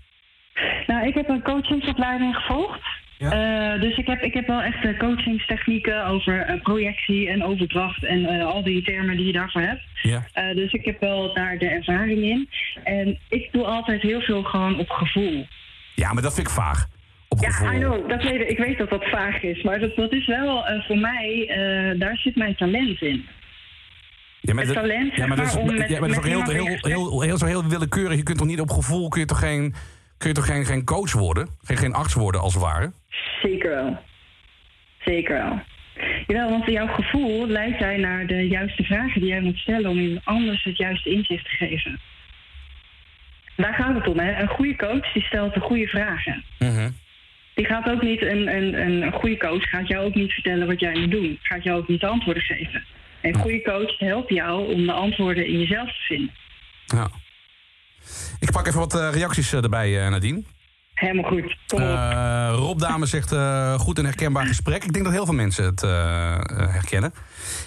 [0.86, 2.80] Nou, ik heb een coachingsopleiding gevolgd.
[3.18, 3.30] Ja.
[3.74, 8.04] Eh, dus ik heb, ik heb wel echt eh, coachingstechnieken over eh, projectie en overdracht
[8.04, 9.82] en eh, al die termen die je daarvoor hebt.
[10.02, 10.24] Ja.
[10.32, 12.48] Eh, dus ik heb wel daar de ervaring in.
[12.84, 15.46] En ik doe altijd heel veel gewoon op gevoel.
[15.94, 16.86] Ja, maar dat vind ik vaag.
[17.28, 17.72] Op Ja, gevoel.
[17.74, 19.62] I know, dat weet, ik- weet dat dat vaag is.
[19.62, 23.26] Maar dat, dat is wel eh, voor mij, eh, daar zit mijn talent in.
[24.40, 25.60] Ja, maar het talent, ja, maar dat is, ja,
[26.00, 28.16] maar dat heel, heel, heel, heel, zo heel willekeurig.
[28.16, 29.74] Je kunt toch niet op gevoel, kun je toch geen,
[30.24, 31.48] kun je toch geen, geen coach worden?
[31.62, 32.92] Geen, geen arts worden als het ware?
[33.42, 33.98] Zeker wel.
[35.04, 35.62] Zeker wel.
[36.26, 39.98] Jawel, want jouw gevoel leidt jij naar de juiste vragen die jij moet stellen om
[39.98, 42.00] iemand anders het juiste inzicht te geven.
[43.56, 44.40] Daar gaat het om, hè?
[44.40, 46.44] Een goede coach die stelt de goede vragen.
[46.58, 46.90] Mhm.
[47.54, 50.80] Die gaat ook niet, een, een, een goede coach gaat jou ook niet vertellen wat
[50.80, 51.38] jij moet doen.
[51.42, 52.84] Gaat jou ook niet de antwoorden geven.
[53.20, 56.34] Een goede coach helpt jou om de antwoorden in jezelf te vinden.
[56.86, 57.10] Ja.
[58.40, 60.42] Ik pak even wat eh, reacties eh, erbij, eh, Nadine.
[60.94, 61.56] Helemaal goed.
[61.66, 61.98] Kom op.
[62.54, 63.34] Rob Dame zegt
[63.80, 64.84] goed en herkenbaar gesprek.
[64.84, 65.80] Ik denk dat heel veel mensen het
[66.70, 67.12] herkennen.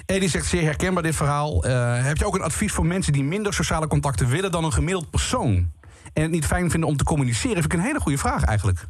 [0.05, 1.63] Edi zegt zeer herkenbaar dit verhaal.
[2.03, 5.09] Heb je ook een advies voor mensen die minder sociale contacten willen dan een gemiddeld
[5.09, 5.71] persoon?
[6.13, 7.61] En het niet fijn vinden om te communiceren?
[7.61, 8.85] Vind ik een hele goede vraag eigenlijk.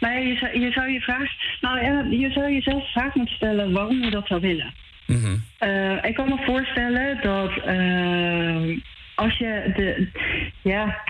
[0.00, 1.28] Nou ja, je, zou, je zou je vraag.
[1.60, 4.74] Nou ja, je zou jezelf de vraag moeten stellen waarom je dat zou willen.
[5.06, 5.36] Mhm.
[5.58, 8.78] Eh, ik kan me voorstellen dat ehm,
[9.14, 10.08] als je de.
[10.62, 11.02] Ja.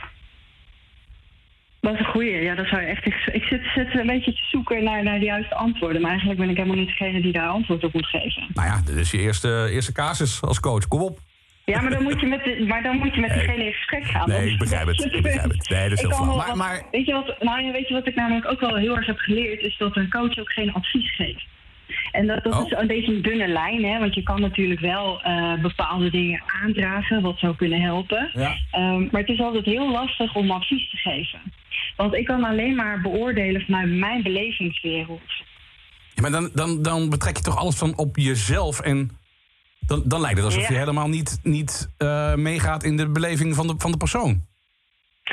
[1.80, 2.42] Dat is een goeie.
[2.42, 3.06] Ja, dat zou je echt.
[3.06, 6.00] Ik, zit, zit een beetje te zoeken naar, naar de juiste antwoorden.
[6.00, 8.46] Maar eigenlijk ben ik helemaal niet degene die daar antwoord op moet geven.
[8.54, 10.88] Nou ja, dit is je eerste, eerste casus als coach.
[10.88, 11.18] Kom op.
[11.64, 14.04] Ja, maar dan moet je met, de, maar dan moet je met diegene in gesprek
[14.04, 14.28] gaan.
[14.28, 15.68] Nee, ik begrijp het, ik begrijp het.
[15.68, 16.36] Nee, dat is heel flauw.
[16.36, 18.96] Maar- maar- weet, je wat, nou, ja, weet je wat ik namelijk ook wel heel
[18.96, 19.60] erg heb geleerd?
[19.60, 21.46] Is dat een coach ook geen advies geeft.
[22.12, 22.66] En dat, dat Oh.
[22.66, 23.98] is een beetje een dunne lijn, hè?
[23.98, 28.30] want je kan natuurlijk wel eh, bepaalde dingen aandragen wat zou kunnen helpen.
[28.32, 28.54] Ja.
[28.70, 31.40] Ehm, maar het is altijd heel lastig om advies te geven.
[31.96, 35.20] Want ik kan alleen maar beoordelen vanuit mijn belevingswereld.
[36.14, 39.10] Ja, maar dan, dan, dan betrek je toch alles van op jezelf en
[39.80, 40.68] dan, dan lijkt het alsof Ja.
[40.72, 44.42] je helemaal niet, niet eh, meegaat in de beleving van de, van de persoon.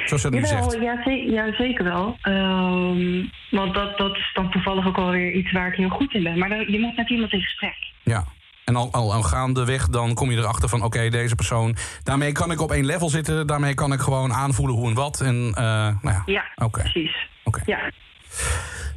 [0.06, 0.84] Zoals je dat nu Jawel, zegt.
[0.84, 2.18] ja, ze- ja, zeker wel.
[2.22, 6.24] Ehm, want dat, dat is dan toevallig ook alweer iets waar ik heel goed in
[6.24, 6.38] ben.
[6.40, 7.76] Maar dan, je moet met iemand in gesprek.
[8.04, 8.24] Ja.
[8.66, 10.84] En al, al, al gaandeweg dan kom je erachter van...
[10.84, 11.76] oké, deze persoon...
[12.04, 13.48] daarmee kan ik op één level zitten.
[13.48, 15.22] Daarmee kan ik gewoon aanvoelen hoe en wat.
[15.22, 17.28] En, eh, nou ja, Ja, precies.
[17.44, 17.62] oké.
[17.66, 17.80] Ja,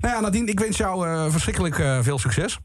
[0.00, 2.58] Nou ja, Nadine, ik wens jou eh, verschrikkelijk eh, veel succes.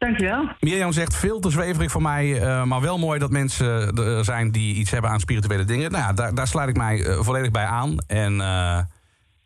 [0.00, 0.48] Dankjewel.
[0.60, 4.50] Mirjam zegt veel te zweverig voor mij, eh, maar wel mooi dat mensen er zijn
[4.50, 5.90] die iets hebben aan spirituele dingen.
[5.90, 7.96] Nou ja, daar, daar sluit ik mij eh, volledig bij aan.
[8.06, 8.78] En eh,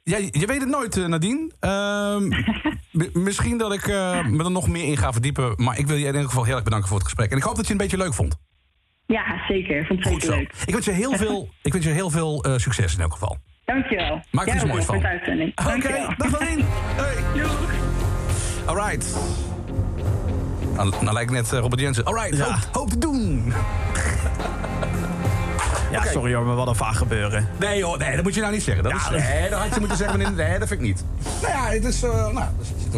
[0.02, 1.50] Ja, je weet het nooit, eh, Nadine.
[1.60, 2.28] Ehm,
[3.24, 5.52] misschien dat ik eh, me er nog meer in ga verdiepen.
[5.56, 7.30] Maar ik wil je in ieder geval heel erg bedanken voor het gesprek.
[7.30, 8.36] En ik hoop dat je het een beetje leuk vond.
[9.06, 9.80] Ja, zeker.
[9.80, 10.40] Ik vond het Goed zeker zo.
[10.42, 10.52] leuk.
[10.66, 13.36] Ik wens je heel veel, ik wens je heel veel eh, succes in elk geval.
[13.64, 14.20] Dankjewel.
[14.30, 15.02] Maak er iets moois voor van.
[15.02, 15.52] de uitzending.
[15.58, 16.14] Oké, Dankjewel.
[16.16, 16.62] dag Nadine.
[16.96, 17.44] Hey.
[18.66, 19.16] Alright.
[20.74, 22.04] Nou, nou lijkt net eh, Robert Jensen.
[22.04, 22.58] Alright, Ja.
[22.72, 23.52] hoop, doen.
[25.90, 27.48] Ja, sorry hoor, maar wat een vaag gebeuren.
[27.60, 28.84] Nee hoor, nee, dat moet je nou niet zeggen.
[28.84, 30.18] Dat is, nee, dat had je moeten zeggen.
[30.18, 31.04] Nee, nee, dat vind ik niet.
[31.42, 32.02] Nou ja, het is...
[32.02, 32.34] eh nou,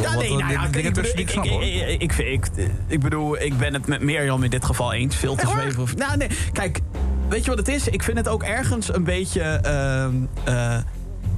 [0.00, 2.50] Ja, nee, nou ja, ik, tussen die ik snap, ik,
[2.86, 5.16] ik, bedoel, ik ben het met Mirjam in dit geval eens.
[5.16, 5.54] Veel te waar?
[5.60, 5.96] zweverig.
[5.96, 6.80] Nou, nee, kijk,
[7.28, 7.88] weet je wat het is?
[7.88, 10.76] Ik vind het ook ergens een beetje ehm, eh,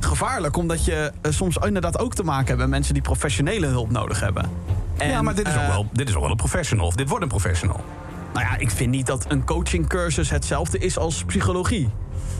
[0.00, 0.56] gevaarlijk.
[0.56, 4.50] Omdat je soms inderdaad ook te maken hebt met mensen die professionele hulp nodig hebben.
[4.98, 6.86] En, ja, maar dit is, ook eh, wel, dit is ook wel een professional.
[6.86, 7.84] Of dit wordt een professional.
[8.32, 11.88] Nou ja, ik vind niet dat een coachingcursus hetzelfde is als psychologie.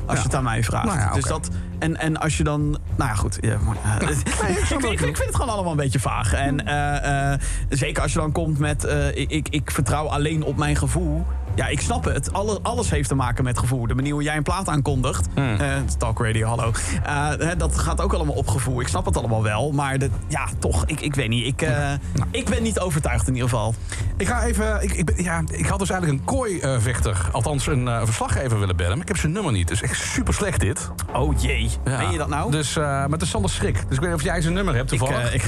[0.07, 0.23] Als Ja.
[0.23, 0.87] je het aan mij vraagt.
[0.87, 2.61] Nou ja, Dus dat, en, en als je dan.
[2.97, 3.39] Nou ja, goed.
[3.41, 6.33] Ja, maar, ik, vind, ik, vind, ik vind het gewoon allemaal een beetje vaag.
[6.33, 8.85] En eh, eh, zeker als je dan komt met.
[9.15, 11.27] ik, ik, ik vertrouw alleen op mijn gevoel.
[11.59, 12.33] Ja, ik snap het.
[12.33, 13.87] Alle, alles heeft te maken met gevoel.
[13.87, 15.27] De manier hoe jij een plaat aankondigt.
[15.35, 15.57] Hmm.
[15.61, 15.69] eh,
[15.99, 16.73] Talk Radio, hallo.
[17.05, 18.81] Eh, hè, dat gaat ook allemaal op gevoel.
[18.81, 19.73] Ik snap het allemaal wel.
[19.73, 20.87] Maar de, ja, toch.
[20.87, 21.47] Ik, ik weet niet.
[21.47, 22.29] Ik, eh, Nou.
[22.31, 23.75] ik ben niet overtuigd in ieder geval.
[24.17, 24.83] Ik ga even...
[24.83, 28.77] Ik, ik, ben- ja, ik had dus eigenlijk een kooi-vechter, althans een eh, verslaggever willen
[28.77, 28.93] bellen.
[28.93, 29.69] Maar ik heb zijn nummer niet.
[29.69, 30.91] Dus echt super slecht dit.
[31.15, 31.71] Oh jee.
[31.85, 31.99] Ja.
[31.99, 32.51] Meen je dat nou?
[32.51, 33.75] Dus, eh, maar het is Sander Schrik.
[33.75, 35.35] Dus ik weet niet of jij zijn nummer hebt Ik, toevallig.
[35.35, 35.43] ik,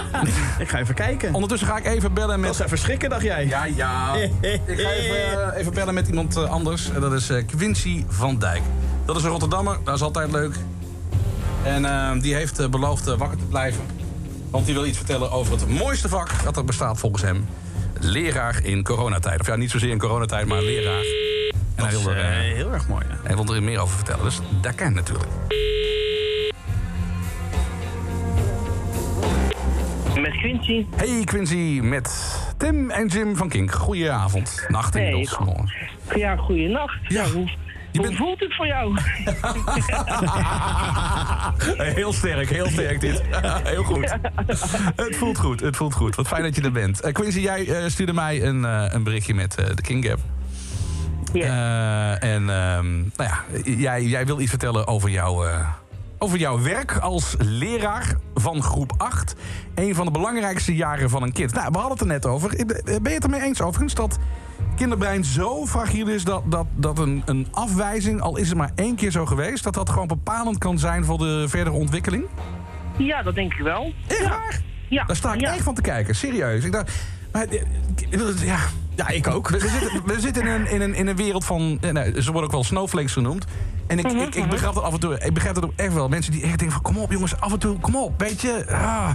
[0.58, 1.34] ik ga even kijken.
[1.34, 2.50] Ondertussen ga ik even bellen Dat met...
[2.50, 3.46] is even schrikken, dacht jij?
[3.46, 4.14] Ja, ja.
[4.40, 6.90] ik ga even, eh, even bellen met iemand eh, anders.
[6.90, 8.62] En dat is eh, Quincy van Dijk.
[9.04, 10.54] Dat is een Rotterdammer, dat is altijd leuk.
[11.62, 13.80] En die heeft beloofd wakker te blijven.
[14.50, 17.46] Want die wil iets vertellen over het mooiste vak dat er bestaat volgens hem.
[18.00, 19.40] Leraar in coronatijd.
[19.40, 21.04] Of ja, niet zozeer in coronatijd, maar leraar.
[21.74, 23.04] En hij Dat is wil, eh, eh, heel erg mooi.
[23.08, 23.16] ja.
[23.22, 24.24] hij wil er meer over vertellen.
[24.24, 25.30] Dus dat kan natuurlijk.
[30.42, 30.86] Quincy.
[30.96, 33.72] Hey Quincy, met Tim en Jim van Kink.
[33.72, 34.64] Goedenavond.
[34.68, 35.04] Nacht Hey.
[35.04, 35.38] inmiddels.
[35.38, 35.70] Morgen.
[36.14, 36.94] Ja, goeienacht.
[37.08, 37.22] Ja.
[37.24, 37.50] Ja, hoe
[37.90, 38.96] Je hoe voelt het voor jou?
[41.94, 43.22] Heel sterk, heel sterk dit.
[43.64, 44.14] heel goed.
[44.96, 46.14] Het voelt goed, het voelt goed.
[46.14, 47.00] Wat fijn dat je er bent.
[47.00, 50.18] Eh, Quincy, jij eh, stuurde mij een, eh, een berichtje met de King Gap.
[51.32, 52.18] Ja.
[52.20, 55.44] Eh, en ehm, nou ja, jij, jij wil iets vertellen over, jouw
[56.22, 59.34] over jouw werk als leraar van groep 8.
[59.74, 61.52] Een van de belangrijkste jaren van een kind.
[61.52, 62.48] Nou, we hadden het er net over.
[62.84, 64.18] Ben je het ermee eens overigens dat
[64.76, 66.24] kinderbrein zo fragiel is...
[66.24, 69.64] dat, dat, dat een, een afwijzing, al is het maar één keer zo geweest...
[69.64, 72.24] dat dat gewoon bepalend kan zijn voor de verdere ontwikkeling?
[72.98, 73.92] ja, dat denk ik wel.
[74.06, 74.60] Echt waar?
[74.88, 75.04] Ja.
[75.04, 75.52] Daar sta ik ja.
[75.54, 76.64] echt van te kijken, serieus.
[76.64, 76.92] Ik dacht,
[77.32, 78.58] maar, eh, ja,
[78.94, 79.48] Ja, ik ook.
[79.48, 81.78] we, we zitten, we zitten in, een, in, een, in een wereld van...
[81.80, 83.44] eh, nou, ze worden ook wel snowflakes genoemd.
[83.86, 85.18] En ik, ik, ik begrijp dat af en toe...
[85.18, 86.08] Ik begrijp dat ook echt wel.
[86.08, 86.82] Mensen die echt denken van...
[86.82, 88.20] Kom op jongens, af en toe, kom op.
[88.20, 88.64] Weet je...
[88.68, 89.10] Ah.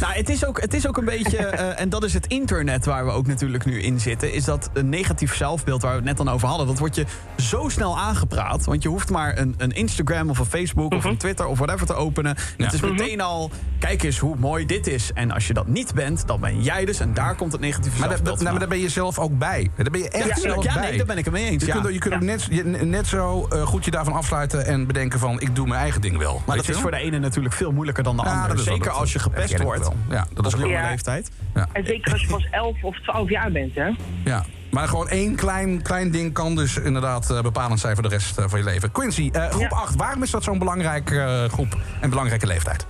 [0.00, 2.84] Nou, het is ook, het is ook een beetje, eh, en dat is het internet
[2.84, 6.04] waar we ook natuurlijk nu in zitten, is dat een negatief zelfbeeld waar we het
[6.06, 6.66] net dan over hadden.
[6.66, 7.04] Dat wordt je
[7.36, 8.64] zo snel aangepraat.
[8.64, 11.86] Want je hoeft maar een, een Instagram of een Facebook of een Twitter of whatever
[11.86, 12.36] te openen.
[12.56, 15.10] Het is meteen al, kijk eens hoe mooi dit is.
[15.14, 17.00] En als je dat niet bent, dan ben jij dus.
[17.00, 19.70] En daar komt het negatieve Maar, zelfbeeld nou, maar daar ben je zelf ook bij.
[19.76, 20.62] Daar ben je echt Ja, zelf tuurlijk.
[20.62, 20.88] ja, bij.
[20.88, 21.64] nee, daar ben ik het mee eens.
[21.64, 21.80] Je ja.
[21.80, 25.18] kunt, je kunt ook net, je- net zo eh, goed je daarvan afsluiten en bedenken
[25.18, 25.40] van...
[25.40, 26.42] ik doe mijn eigen ding wel.
[26.46, 28.48] maar dat je is voor de ene natuurlijk veel moeilijker dan de Ja, ander.
[28.48, 29.94] dat is wel- Zeker als je gepest herken wel.
[30.10, 30.88] Ja, dat is ook jonge Ja.
[30.90, 31.30] leeftijd.
[31.72, 33.90] En zeker als je pas 11 of 12 jaar bent, hè?
[34.24, 38.08] Ja, maar gewoon één klein, klein ding kan dus inderdaad eh, bepalend zijn voor de
[38.08, 38.92] rest eh, van je leven.
[38.92, 39.76] Quincy, eh, groep Ja.
[39.76, 42.86] 8, waarom is dat zo'n belangrijke eh, groep en belangrijke leeftijd?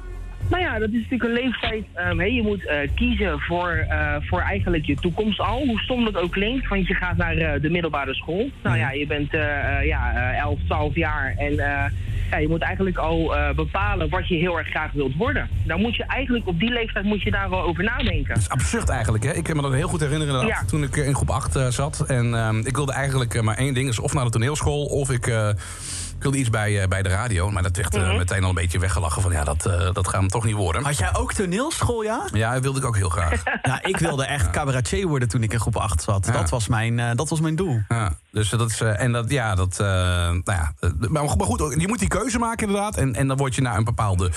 [0.49, 1.85] Nou ja, dat is natuurlijk een leeftijd.
[1.95, 5.67] ehm, hè, je moet eh, kiezen voor, eh, voor eigenlijk je toekomst al.
[5.67, 8.51] Hoe stom dat ook klinkt, want je gaat naar eh, de middelbare school.
[8.63, 11.85] Nou ja, je bent eh, eh, ja, eh, 11, 12 jaar en eh,
[12.31, 15.49] ja, je moet eigenlijk al eh, bepalen wat je heel erg graag wilt worden.
[15.65, 18.29] Dan moet je eigenlijk op die leeftijd moet je daar wel over nadenken.
[18.35, 19.33] Dat is absurd eigenlijk, hè?
[19.33, 20.65] Ik kan me dat heel goed herinneren Ja.
[20.65, 22.05] toen ik in groep 8 eh, zat.
[22.07, 24.85] En ehm, ik wilde eigenlijk eh, maar één ding, is of naar de toneelschool...
[24.85, 25.27] of ik,
[26.21, 27.51] ik wilde iets bij, eh, bij de radio.
[27.51, 29.33] Maar dat werd eh, meteen al een beetje weggelachen van...
[29.33, 30.85] ja, dat, eh, dat gaat hem toch niet worden.
[30.85, 32.29] Had jij ook toneelschool, ja?
[32.33, 33.43] Ja, dat wilde ik ook heel graag.
[33.63, 36.27] Ja, ik wilde echt cabaretier worden toen ik in groep 8 zat.
[36.27, 36.33] Ja.
[36.33, 37.81] Dat, was mijn, eh, dat was mijn doel.
[37.89, 40.73] Ja, dus dat is, en dat, ja, dat, eh, nou ja,
[41.09, 42.97] maar goed, maar goed, je moet die keuze maken inderdaad.
[42.97, 44.31] En, en dan word je naar een bepaalde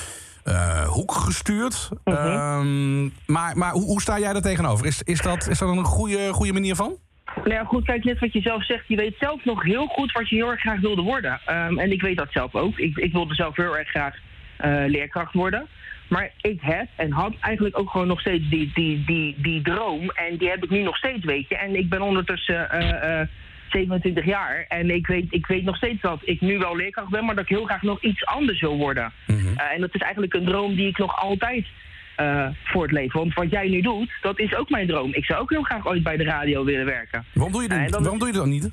[0.43, 1.89] eh, hoek gestuurd.
[2.03, 4.85] Ehm, maar maar hoe, hoe sta jij daar tegenover?
[4.85, 6.97] Is, is, dat, is dat een goede, goede manier van?
[7.35, 8.87] Nou ja, goed, kijk, net wat je zelf zegt.
[8.87, 11.39] Je weet zelf nog heel goed wat je heel erg graag wilde worden.
[11.45, 12.77] Ehm, en ik weet dat zelf ook.
[12.77, 14.15] Ik, ik wilde zelf heel erg graag
[14.57, 15.67] eh, leerkracht worden.
[16.07, 20.09] Maar ik heb en had eigenlijk ook gewoon nog steeds die, die, die, die droom.
[20.09, 21.57] En die heb ik nu nog steeds, weet je.
[21.57, 23.27] En ik ben ondertussen eh, eh,
[23.69, 24.65] 27 jaar.
[24.67, 27.43] En ik weet, ik weet nog steeds dat ik nu wel leerkracht ben, maar dat
[27.43, 29.11] ik heel graag nog iets anders wil worden.
[29.27, 29.57] Mhm.
[29.57, 31.67] Eh, en dat is eigenlijk een droom die ik nog altijd
[32.15, 33.13] eh voortleef.
[33.13, 35.13] Want wat jij nu doet, dat is ook mijn droom.
[35.13, 37.25] Ik zou ook heel graag ooit bij de radio willen werken.
[37.33, 38.69] Waarom doe je, dit, dan- waarom doe je dat niet?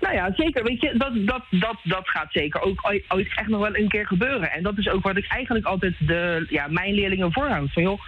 [0.00, 0.64] Nou ja, zeker.
[0.64, 4.06] Weet je, dat, dat, dat, dat gaat zeker ook ooit, echt nog wel een keer
[4.06, 4.52] gebeuren.
[4.52, 7.72] En dat is ook wat ik eigenlijk altijd de, ja, mijn leerlingen voorhoud.
[7.72, 8.00] Van joh,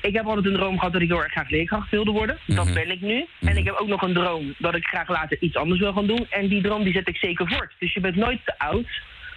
[0.00, 2.38] ik heb altijd een droom gehad dat ik heel erg graag leerkracht wilde worden.
[2.46, 3.26] Dat ben ik nu.
[3.40, 6.06] En ik heb ook nog een droom dat ik graag later iets anders wil gaan
[6.06, 6.26] doen.
[6.30, 7.72] En die droom die zet ik zeker voort.
[7.78, 8.86] Dus je bent nooit te oud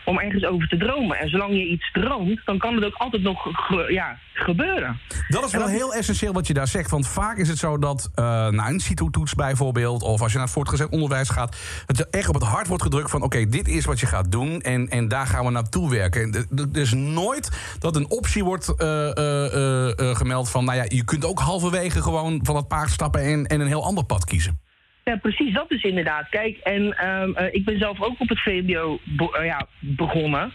[0.05, 1.17] om ergens over te dromen.
[1.17, 4.99] En zolang je iets droomt, dan kan het ook altijd nog ge- ja, gebeuren.
[5.27, 6.89] Dat is wel heel essentieel wat je daar zegt.
[6.91, 10.01] Want vaak is het zo dat uh, na een CITO-toets bijvoorbeeld...
[10.01, 11.57] of als je naar het voortgezet onderwijs gaat...
[11.85, 13.21] er echt op het hart wordt gedrukt van...
[13.21, 16.47] oké, dit is wat je gaat doen en, en daar gaan we naartoe werken.
[16.73, 20.65] Er is nooit dat een optie wordt uh, uh, gemeld van...
[20.65, 23.21] nou ja, je kunt ook halverwege gewoon van het paard stappen...
[23.21, 24.59] en, en een heel ander pad kiezen.
[25.05, 26.29] Ja, precies, dat is inderdaad.
[26.29, 30.53] Kijk, en um, uh, ik ben zelf ook op het VMBO be uh, ja, begonnen.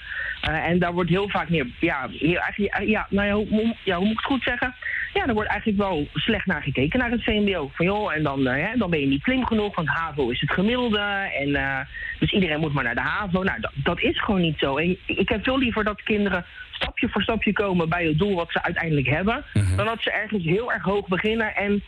[0.48, 3.96] Uh, en daar wordt heel vaak meer, ja, heel, eigenlijk, ja, nou ja hoe, ja,
[3.96, 4.74] hoe moet ik het goed zeggen?
[5.14, 7.70] Ja, er wordt eigenlijk wel slecht naar gekeken naar het VMBO.
[7.74, 10.52] Van joh, en dan, hè, dan ben je niet slim genoeg, want HAVO is het
[10.52, 11.30] gemiddelde.
[11.38, 11.86] En
[12.18, 13.42] dus iedereen moet maar naar de HAVO.
[13.42, 14.76] Nou, dat, dat is gewoon niet zo.
[14.76, 18.52] En ik heb veel liever dat kinderen stapje voor stapje komen bij het doel wat
[18.52, 19.44] ze uiteindelijk hebben.
[19.54, 19.76] Mhm.
[19.76, 21.82] Dan dat ze ergens heel erg hoog beginnen en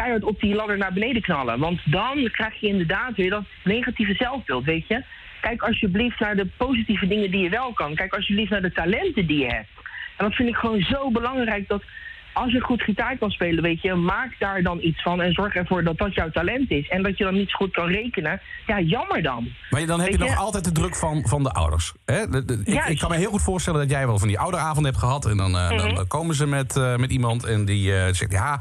[0.00, 1.58] keihard op die ladder naar beneden knallen.
[1.58, 5.04] Want dan krijg je inderdaad weer dat negatieve zelfbeeld, weet je.
[5.40, 7.94] Kijk alsjeblieft naar de positieve dingen die je wel kan.
[7.94, 9.68] Kijk alsjeblieft naar de talenten die je hebt.
[10.16, 11.82] En dat vind ik gewoon zo belangrijk dat
[12.32, 15.54] als je goed gitaar kan spelen, weet je, maak daar dan iets van en zorg
[15.54, 16.88] ervoor dat dat jouw talent is.
[16.88, 19.48] En dat je dan niet zo goed kan rekenen, ja, jammer dan.
[19.70, 21.92] Maar dan heb je, je, nog altijd de druk van, van de ouders.
[22.04, 22.28] Hè?
[22.28, 24.86] De, de, ik, ik, kan me heel goed voorstellen dat jij wel van die ouderavond
[24.86, 25.26] hebt gehad.
[25.26, 25.94] En dan, uh, mm -hmm.
[25.94, 28.60] dan komen ze met, uh, met iemand en die uh, zegt, ja...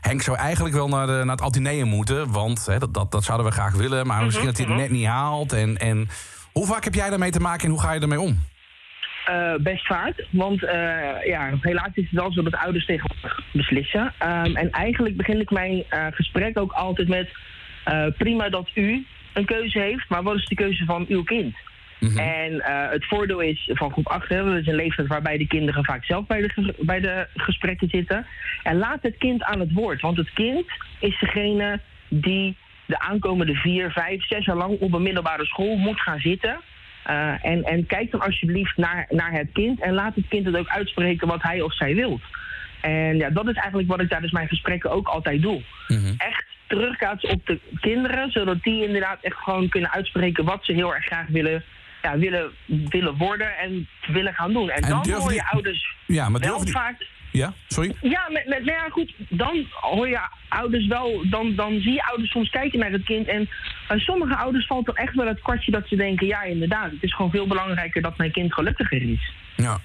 [0.00, 2.32] Henk zou eigenlijk wel naar, de, naar het Atheneum moeten.
[2.32, 4.06] Want hè, dat, dat, dat zouden we graag willen.
[4.06, 5.52] Maar misschien dat hij het net niet haalt.
[5.52, 6.08] En, en
[6.52, 8.38] hoe vaak heb jij daarmee te maken en hoe ga je ermee om?
[9.30, 10.26] Uh, best vaak.
[10.30, 10.70] Want uh,
[11.24, 14.00] ja, helaas is het wel zo dat ouders tegenwoordig beslissen.
[14.22, 17.28] Um, en eigenlijk begin ik mijn uh, gesprek ook altijd met...
[18.18, 21.56] prima dat u een keuze heeft, maar wat is de keuze van uw kind?
[22.00, 22.18] Mm -hmm.
[22.18, 25.46] En uh, het voordeel is van groep 8, hè, dat is een leeftijd waarbij de
[25.46, 28.26] kinderen vaak zelf bij de, bij de gesprekken zitten.
[28.62, 30.66] En laat het kind aan het woord, want het kind
[30.98, 36.00] is degene die de aankomende vier, vijf, zes jaar lang op een middelbare school moet
[36.00, 36.60] gaan zitten.
[37.06, 40.56] Uh, en, en kijk dan alsjeblieft naar, naar het kind en laat het kind het
[40.56, 42.22] ook uitspreken wat hij of zij wilt.
[42.80, 45.62] En ja, dat is eigenlijk wat ik tijdens mijn gesprekken ook altijd doe.
[45.86, 46.14] Mm -hmm.
[46.18, 50.94] Echt terugkaatsen op de kinderen, zodat die inderdaad echt gewoon kunnen uitspreken wat ze heel
[50.94, 51.64] erg graag willen
[52.02, 54.70] ja, willen, willen worden en willen gaan doen.
[54.70, 55.42] En, en dan hoor je die...
[55.52, 56.72] ouders ja, maar wel die...
[56.72, 57.06] vaak...
[57.32, 57.94] Ja, sorry?
[58.00, 61.22] Ja, met, met, nou ja, goed, dan hoor je ouders wel...
[61.30, 63.28] Dan, dan zie je ouders soms kijken naar het kind...
[63.28, 63.48] en
[63.88, 66.26] bij sommige ouders valt er echt wel het kwartje dat ze denken...
[66.26, 69.32] ja, inderdaad, het is gewoon veel belangrijker dat mijn kind gelukkiger is.
[69.56, 69.80] Ja.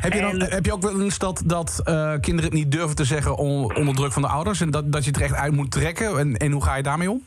[0.00, 2.72] Heb je, dan, en, heb je ook wel eens dat, dat uh, kinderen het niet
[2.72, 4.60] durven te zeggen onder druk van de ouders...
[4.60, 6.18] en dat, dat je het er echt uit moet trekken?
[6.18, 7.26] En, en hoe ga je daarmee om?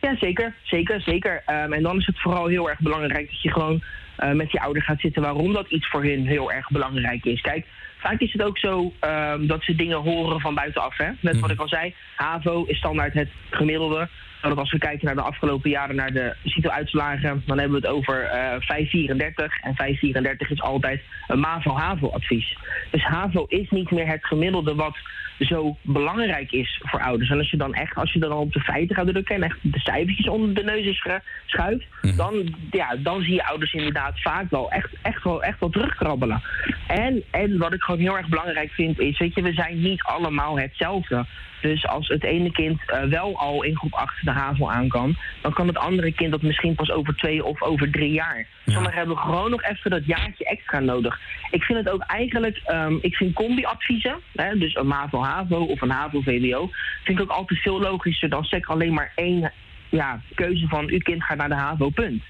[0.00, 0.54] Ja, zeker.
[0.62, 1.42] Zeker, zeker.
[1.46, 3.82] Um, en dan is het vooral heel erg belangrijk dat je gewoon
[4.18, 7.40] uh, met je ouder gaat zitten waarom dat iets voor hen heel erg belangrijk is.
[7.40, 10.96] Kijk, vaak is het ook zo um, dat ze dingen horen van buitenaf.
[10.96, 11.10] Hè?
[11.20, 11.40] Net mm.
[11.40, 14.08] wat ik al zei, HAVO is standaard het gemiddelde.
[14.42, 17.96] Nou, als we kijken naar de afgelopen jaren naar de CITO-uitslagen, dan hebben we het
[17.96, 19.60] over uh, 534.
[19.60, 22.56] En 534 is altijd een MAVO-HAVO-advies.
[22.90, 24.96] Dus HAVO is niet meer het gemiddelde wat
[25.38, 27.30] zo belangrijk is voor ouders.
[27.30, 29.58] En als je dan echt, als je dan op de feiten gaat drukken en echt
[29.62, 31.06] de cijfertjes onder de neus is
[31.46, 32.16] schuift, mm.
[32.16, 36.42] dan, ja, dan zie je ouders inderdaad vaak wel echt, echt wel, echt wel terugkrabbelen.
[36.86, 40.02] En, en wat ik gewoon heel erg belangrijk vind is, weet je, we zijn niet
[40.02, 41.26] allemaal hetzelfde.
[41.60, 45.16] Dus als het ene kind uh, wel al in groep 8 de HAVO aan kan,
[45.42, 48.46] dan kan het andere kind dat misschien pas over twee of over drie jaar.
[48.64, 48.72] Ja.
[48.72, 51.20] Sommigen hebben gewoon nog even dat jaartje extra nodig.
[51.50, 55.90] Ik vind het ook eigenlijk, um, ik vind combi-adviezen, hè, dus een MAVO-HAVO of een
[55.90, 56.70] HAVO-VWO,
[57.04, 59.52] vind ik ook altijd veel logischer dan zeg alleen maar één
[59.88, 62.22] ja, keuze van uw kind gaat naar de HAVO, punt.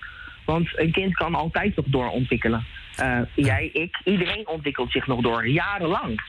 [0.44, 2.64] Want een kind kan altijd nog doorontwikkelen.
[3.02, 6.20] Uh, jij, ik, iedereen ontwikkelt zich nog door, jarenlang.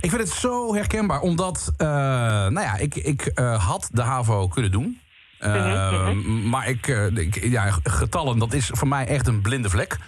[0.00, 4.48] Ik vind het zo herkenbaar, omdat, uh, nou ja, ik, ik uh, had de HAVO
[4.48, 5.00] kunnen doen.
[5.40, 6.14] Uh, uh -huh.
[6.44, 9.98] Maar ik, ik, ja, getallen, dat is voor mij echt een blinde vlek.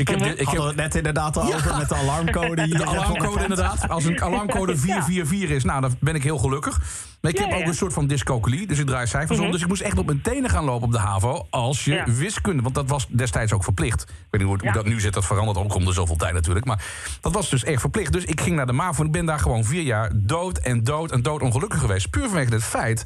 [0.00, 0.30] Ik heb, -huh.
[0.30, 1.54] ik heb het net inderdaad al ja.
[1.54, 2.68] over met de alarmcode.
[2.78, 3.88] De alarmcode inderdaad.
[3.88, 6.80] Als een alarmcode 444 is, nou, dan ben ik heel gelukkig.
[7.20, 9.50] Maar ik ja, heb ook een soort van dyscalculie, dus ik draai cijfers om.
[9.50, 12.62] Dus ik moest echt op mijn tenen gaan lopen op de HAVO als je wiskunde...
[12.62, 14.02] want dat was destijds ook verplicht.
[14.02, 16.32] Ik weet niet hoe, hoe dat nu zit, dat verandert ook om de zoveel tijd
[16.32, 16.66] natuurlijk.
[16.66, 16.84] Maar
[17.20, 18.12] dat was dus echt verplicht.
[18.12, 20.84] Dus ik ging naar de MAVO en ik ben daar gewoon vier jaar dood en
[20.84, 22.10] dood en dood ongelukkig geweest.
[22.10, 23.04] Puur vanwege het feit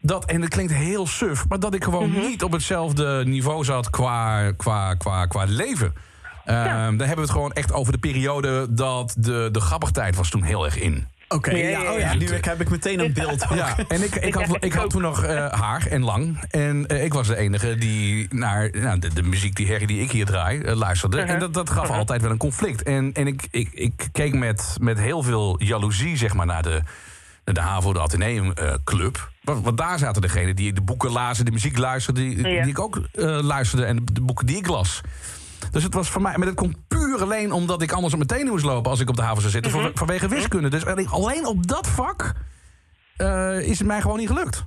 [0.00, 2.20] dat, en het klinkt heel suf, maar dat ik gewoon Mhm.
[2.20, 5.94] niet op hetzelfde niveau zat qua, qua, qua, qua leven.
[6.44, 10.30] Ehm, Dan hebben we het gewoon echt over de periode dat de, de grappigtijd was
[10.30, 11.06] toen heel erg in.
[11.28, 12.12] Oké, Ja, ja, ja, oh ja.
[12.12, 13.42] ja, nu heb ik meteen een beeld.
[13.50, 13.56] ook.
[13.56, 16.40] Ja, en ik, ik, had, ik had toen nog eh, haar en lang.
[16.50, 20.00] En eh, ik was de enige die naar nou, de, de muziek die Harry die
[20.00, 21.20] ik hier draai eh, luisterde.
[21.20, 22.82] En dat, dat gaf altijd wel een conflict.
[22.82, 26.82] En, en ik, ik, ik keek met, met heel veel jaloezie zeg maar, naar de,
[27.44, 29.30] naar de HAVO, de Atheneum eh, Club.
[29.42, 32.28] Want, want daar zaten degenen die de boeken lazen, de muziek luisterden...
[32.28, 32.62] die, Ja.
[32.62, 35.00] die ik ook eh, luisterde en de, de boeken die ik las.
[35.70, 38.30] Dus het was voor mij, maar dat komt puur alleen omdat ik anders op mijn
[38.40, 39.80] tenen moest lopen als ik op de haven zou zitten, Mhm.
[39.80, 40.68] van- vanwege wiskunde.
[40.68, 42.32] Dus alleen- op dat vak
[43.16, 44.64] eh, is het mij gewoon niet gelukt.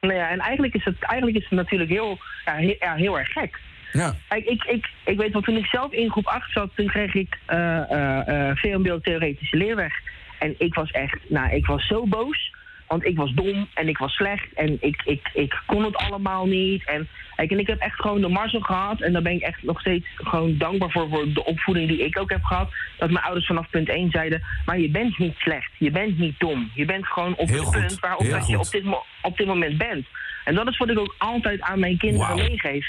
[0.00, 3.18] Nou ja, en eigenlijk is het, eigenlijk is het natuurlijk heel, ja, heel, ja, heel
[3.18, 3.60] erg gek.
[3.92, 4.14] Ja.
[4.28, 7.14] Kijk, ik, ik, ik weet wel, toen ik zelf in groep 8 zat, toen kreeg
[7.14, 9.92] ik eh eh VMBO Theoretische Leerweg.
[10.38, 12.54] En ik was echt, nou, ik was zo boos.
[12.92, 16.46] Want ik was dom en ik was slecht en ik, ik, ik kon het allemaal
[16.46, 16.84] niet.
[16.84, 19.00] En, kijk, en ik heb echt gewoon de mazzel gehad.
[19.00, 22.18] En daar ben ik echt nog steeds gewoon dankbaar voor, voor de opvoeding die ik
[22.18, 22.72] ook heb gehad.
[22.98, 25.70] Dat mijn ouders vanaf punt 1 zeiden, maar je bent niet slecht.
[25.78, 26.70] Je bent niet dom.
[26.74, 28.84] Je bent gewoon op het punt waarop dat je op dit,
[29.22, 30.06] op dit moment bent.
[30.44, 32.86] En dat is wat ik ook altijd aan mijn kinderen meegeef.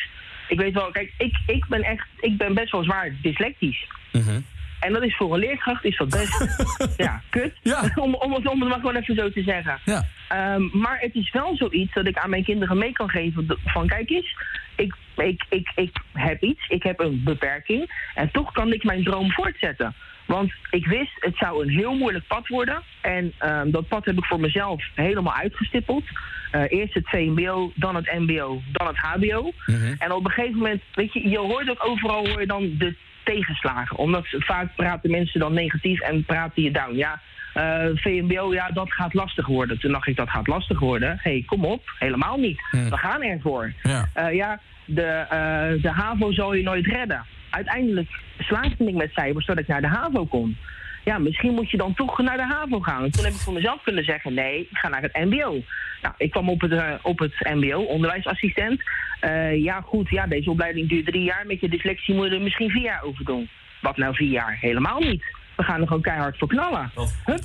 [0.48, 3.88] Ik weet wel, kijk, ik, ik ben echt, ik ben best wel zwaar dyslectisch.
[4.12, 4.40] Mhm.
[4.84, 6.58] En dat is voor een leerkracht is dat best,
[7.06, 7.54] ja, kut.
[7.62, 7.92] Ja.
[7.96, 9.80] Om, om, het- om het maar gewoon even zo te zeggen.
[9.86, 10.04] Ja.
[10.28, 13.58] Ehm, maar het is wel zoiets dat ik aan mijn kinderen mee kan geven.
[13.66, 14.36] Van kijk eens,
[14.76, 18.10] ik, ik, ik, ik heb iets, ik heb een beperking.
[18.16, 19.94] En toch kan ik mijn droom voortzetten.
[20.26, 22.82] Want ik wist, het zou een heel moeilijk pad worden.
[23.02, 26.04] En ehm, dat pad heb ik voor mezelf helemaal uitgestippeld.
[26.52, 29.52] Eh, eerst het VMBO, dan het MBO, dan het HBO.
[30.00, 32.96] En op een gegeven moment, weet je, je hoort ook overal hoor je dan de
[33.24, 33.98] tegenslagen.
[33.98, 36.96] Omdat vaak praten mensen dan negatief en praten je down.
[36.96, 37.22] Ja,
[37.54, 39.80] eh, VMBO, ja, dat gaat lastig worden.
[39.80, 41.10] Toen dacht ik, dat gaat lastig worden.
[41.10, 42.62] Hé, hey, kom op, helemaal niet.
[42.72, 43.74] We gaan ervoor.
[43.84, 44.10] Ja.
[44.14, 47.26] Eh, ja, de, eh, de HAVO zal je nooit redden.
[47.50, 48.10] Uiteindelijk
[48.40, 50.58] slaagde ik met cijfers zodat ik naar de HAVO kon.
[51.04, 53.04] Ja, misschien moet je dan toch naar de HAVO gaan.
[53.04, 55.64] En toen heb ik voor mezelf kunnen zeggen, nee, ik ga naar het MBO.
[56.02, 58.82] Nou, ik kwam op het, eh, op het MBO, onderwijsassistent.
[59.20, 61.46] Eh, ja, goed, ja, deze opleiding duurt drie jaar.
[61.46, 63.50] Met je dyslexie moet je er misschien vier jaar over doen.
[63.82, 64.58] Wat nou vier jaar?
[64.62, 65.24] Helemaal niet.
[65.56, 66.92] We gaan er gewoon keihard voor knallen.
[67.26, 67.40] Hup,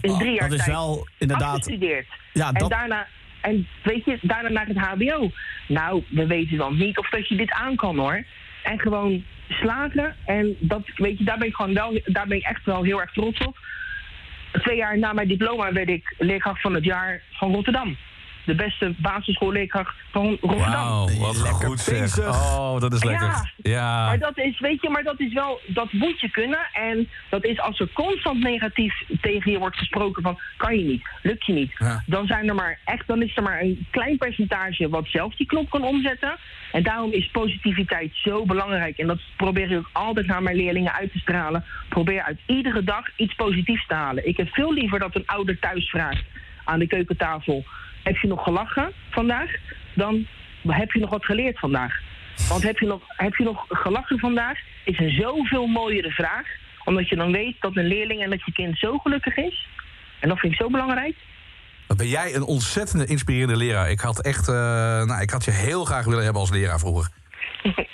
[0.00, 1.48] in drie jaar Dat is wel inderdaad.
[1.48, 2.06] afgestudeerd.
[2.32, 3.06] Ja, En daarna,
[3.40, 5.30] en weet je, daarna naar het HBO.
[5.68, 8.24] Nou, we weten dan niet of dat je dit aan kan hoor.
[8.62, 10.14] En gewoon slagen.
[10.24, 13.00] En dat, weet je, daar ben ik gewoon wel, daar ben ik echt wel heel
[13.00, 13.58] erg trots op.
[14.52, 17.96] Twee jaar na mijn diploma werd ik leerkracht van het jaar van Rotterdam.
[18.48, 20.72] De beste basisschoolleerkracht van Rotterdam.
[20.72, 22.18] Wauw, wat Lekker goed zeg.
[22.18, 23.26] Oh, dat is lekker.
[23.26, 23.70] Ja.
[23.72, 24.06] Ja.
[24.06, 26.58] Maar dat is, weet je, maar dat is wel, dat moet je kunnen.
[26.72, 31.08] En dat is als er constant negatief tegen je wordt gesproken van, kan je niet,
[31.22, 31.72] lukt je niet.
[31.78, 32.02] Ja.
[32.06, 35.46] Dan zijn er maar echt, dan is er maar een klein percentage wat zelf die
[35.46, 36.36] knop kan omzetten.
[36.72, 38.98] En daarom is positiviteit zo belangrijk.
[38.98, 41.64] En dat probeer ik ook altijd naar mijn leerlingen uit te stralen.
[41.88, 44.28] Probeer uit iedere dag iets positiefs te halen.
[44.28, 46.24] Ik heb veel liever dat een ouder thuis vraagt
[46.64, 47.64] aan de keukentafel:
[48.08, 49.50] Heb je nog gelachen vandaag?
[49.94, 50.26] Dan
[50.66, 52.00] heb je nog wat geleerd vandaag.
[52.48, 54.58] Want heb je nog, heb je nog gelachen vandaag?
[54.84, 56.46] Is een zoveel mooiere vraag.
[56.84, 59.68] Omdat je dan weet dat een leerling en dat je kind zo gelukkig is.
[60.20, 61.14] En dat vind ik zo belangrijk.
[61.96, 63.90] Ben jij een ontzettende inspirerende leraar.
[63.90, 64.54] Ik had echt, eh,
[65.04, 67.08] nou, ik had je heel graag willen hebben als leraar vroeger.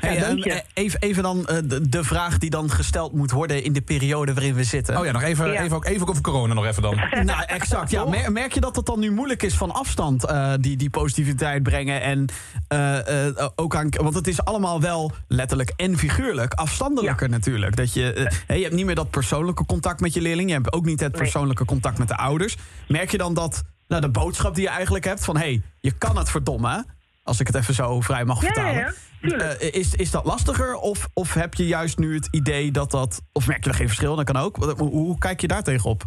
[0.00, 3.62] Hey, Ja, ehm, eh, even, even dan eh, de, vraag die dan gesteld moet worden
[3.62, 4.98] in de periode waarin we zitten.
[4.98, 5.62] Oh ja, nog even, Ja.
[5.62, 6.94] even, ook, even ook over corona nog even dan.
[7.24, 7.90] Nou, exact.
[7.90, 8.04] Ja.
[8.04, 11.62] Mer- Merk je dat het dan nu moeilijk is van afstand eh, die, die positiviteit
[11.62, 12.02] brengen?
[12.02, 12.26] En
[12.68, 17.76] eh, eh, ook aan, want het is allemaal wel letterlijk en figuurlijk afstandelijker natuurlijk.
[17.76, 20.48] Dat je, hè, je hebt niet meer dat persoonlijke contact met je leerling.
[20.48, 22.56] Je hebt ook niet het persoonlijke contact met de ouders.
[22.88, 25.92] Merk je dan dat nou, de boodschap die je eigenlijk hebt van hé, hey, je
[25.92, 26.84] kan het verdomme?
[27.24, 28.94] Als ik het even zo vrij mag ja, vertalen.
[29.20, 29.36] ja.
[29.36, 33.22] Eh, is, is dat lastiger of, of heb je juist nu het idee dat dat.
[33.32, 34.16] Of merk je er geen verschil?
[34.16, 34.56] Dat kan ook.
[34.56, 36.04] Hoe, hoe kijk je daar tegenop?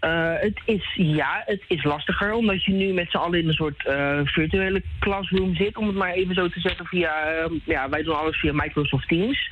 [0.00, 3.54] Eh, het is, ja, het is lastiger omdat je nu met z'n allen in een
[3.54, 6.86] soort eh, virtuele classroom zit, om het maar even zo te zeggen.
[6.86, 9.50] Via, eh, ja, wij doen alles via Microsoft Teams.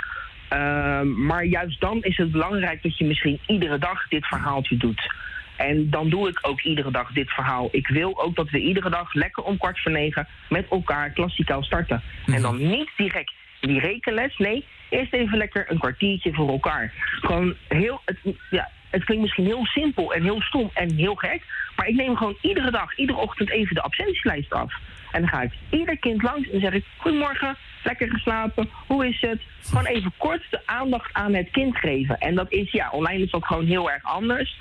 [0.49, 5.15] Ehm, maar juist dan is het belangrijk dat je misschien iedere dag dit verhaaltje doet.
[5.59, 7.69] En dan doe ik ook iedere dag dit verhaal.
[7.71, 11.63] Ik wil ook dat we iedere dag lekker om kwart voor negen met elkaar klassikaal
[11.63, 12.03] starten.
[12.27, 14.37] En dan niet direct die rekenles.
[14.37, 16.93] Nee, eerst even lekker een kwartiertje voor elkaar.
[17.21, 18.01] Gewoon heel.
[18.05, 18.19] Het,
[18.51, 21.43] ja, het klinkt misschien heel simpel en heel stom en heel gek.
[21.77, 24.73] Maar ik neem gewoon iedere dag, iedere ochtend even de absentielijst af.
[25.11, 29.21] En dan ga ik ieder kind langs en zeg ik: Goedemorgen, lekker geslapen, hoe is
[29.21, 29.41] het?
[29.63, 32.19] Gewoon even kort de aandacht aan het kind geven.
[32.19, 34.57] En dat is, ja, online is dat gewoon heel erg anders.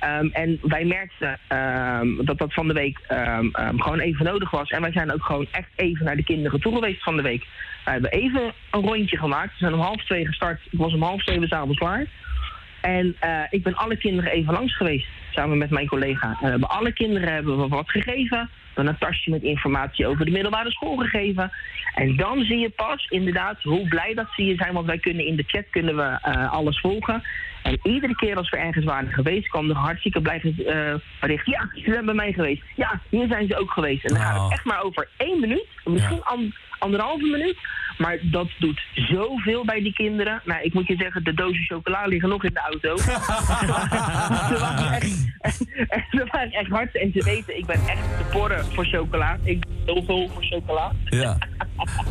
[0.00, 4.70] Ehm, en wij merkten ehm, dat dat van de week ehm, gewoon even nodig was.
[4.70, 7.46] En wij zijn ook gewoon echt even naar de kinderen toe geweest van de week.
[7.84, 9.50] We hebben even een rondje gemaakt.
[9.50, 10.60] We zijn om half twee gestart.
[10.70, 12.06] Ik was om half zeven s'avonds klaar.
[12.80, 16.36] En eh, ik ben alle kinderen even langs geweest, samen met mijn collega.
[16.40, 18.50] We hebben alle kinderen hebben we wat gegeven.
[18.74, 21.50] Dan een tasje met informatie over de middelbare school gegeven.
[21.94, 24.72] En dan zie je pas inderdaad hoe blij dat zie je zijn.
[24.74, 27.22] Want wij kunnen in de chat kunnen we eh, alles volgen.
[27.62, 30.40] En iedere keer als we ergens waren geweest, kwam er hartstikke blij
[31.20, 31.46] bericht.
[31.46, 32.62] Ja, ze zijn bij mij geweest.
[32.76, 34.04] Ja, hier zijn ze ook geweest.
[34.04, 34.42] En dan gaat Oh.
[34.44, 35.66] het echt maar over één minuut.
[35.84, 37.56] Misschien an- anderhalve minuut.
[38.00, 40.40] Maar dat doet zoveel bij die kinderen.
[40.44, 42.96] Nou, ik moet je zeggen, de dozen chocola liggen nog in de auto.
[44.48, 45.08] ze, waren echt,
[46.10, 46.96] ze waren echt hard.
[46.96, 49.38] En ze weten, ik ben echt te porren voor chocola.
[49.42, 50.92] Ik doe heel veel voor chocola.
[51.04, 51.38] Ja.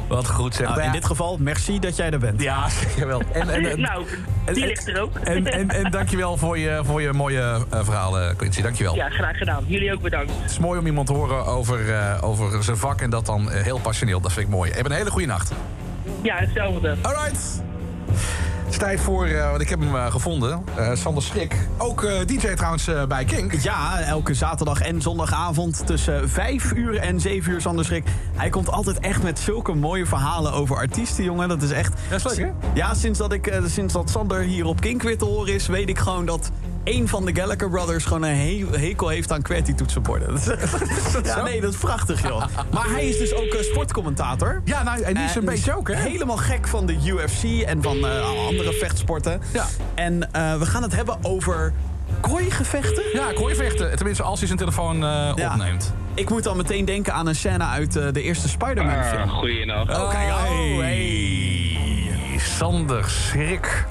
[0.07, 0.67] Wat goed zeg.
[0.67, 2.41] Nou, in dit geval, merci dat jij er bent.
[2.41, 3.21] Ja, zeker wel.
[3.33, 4.05] En, en, en, nou,
[4.53, 5.15] die en- ligt er ook.
[5.15, 8.61] en, en, en dankjewel voor je, voor je mooie eh, verhalen, Quincy.
[8.61, 8.95] Dankjewel.
[8.95, 9.63] ja, graag gedaan.
[9.67, 10.31] Jullie ook bedankt.
[10.41, 13.51] Het is mooi om iemand te horen over, eh, over zijn vak en dat dan
[13.51, 14.21] eh, heel passioneel.
[14.21, 14.71] Dat vind ik mooi.
[14.71, 15.51] Heb een hele goede nacht.
[16.21, 16.95] Ja, hetzelfde.
[17.01, 17.61] Alright.
[18.63, 21.55] Het is tijd voor, eh, want ik heb hem eh, gevonden, eh, Sander Schrik.
[21.77, 23.53] Ook eh, DJ trouwens eh, bij Kink.
[23.53, 28.03] Ja, elke zaterdag en zondagavond tussen 5 uur en 7 uur Sander Schrik.
[28.35, 31.47] Hij komt altijd echt met zulke mooie verhalen over artiesten, jongen.
[31.49, 31.93] Dat is echt...
[32.09, 32.69] Dat is leuk, hè?
[32.73, 35.67] Ja, sinds dat, ik, eh, sinds dat Sander hier op Kink weer te horen is...
[35.67, 36.51] weet ik gewoon dat
[36.83, 38.05] één van de Gallagher Brothers...
[38.05, 40.39] gewoon een he- hekel heeft aan QWERTY toetsenborden.
[41.23, 42.43] Ja, nee, dat is prachtig, joh.
[42.71, 44.61] Maar hij is dus ook eh, sportcommentator.
[44.65, 45.95] Ja, nou, en die is En een beetje ook, hè?
[45.95, 49.41] Helemaal gek van de UFC en van eh, andere vechtsporten.
[49.53, 49.65] Ja.
[49.95, 51.73] En eh, we gaan het hebben over
[52.19, 53.03] kooigevechten.
[53.13, 53.95] Ja, kooivechten.
[53.95, 55.51] Tenminste, als hij zijn telefoon eh, Ja.
[55.51, 55.93] opneemt.
[56.13, 59.21] Ik moet dan meteen denken aan een scène uit eh, de eerste Spider-Man film.
[59.21, 59.97] Ah, goeienacht.
[59.97, 60.29] Oh, kijk.
[60.29, 61.77] Oh, hey.
[62.37, 63.85] Sander Schrik.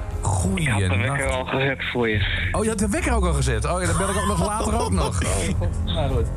[0.55, 2.47] Ik had de wekker al gezet voor je.
[2.51, 3.65] Oh, je had de wekker ook al gezet.
[3.65, 5.19] Oh ja, dan ben ik ook nog later ook nog.
[5.85, 6.27] Nou, goed.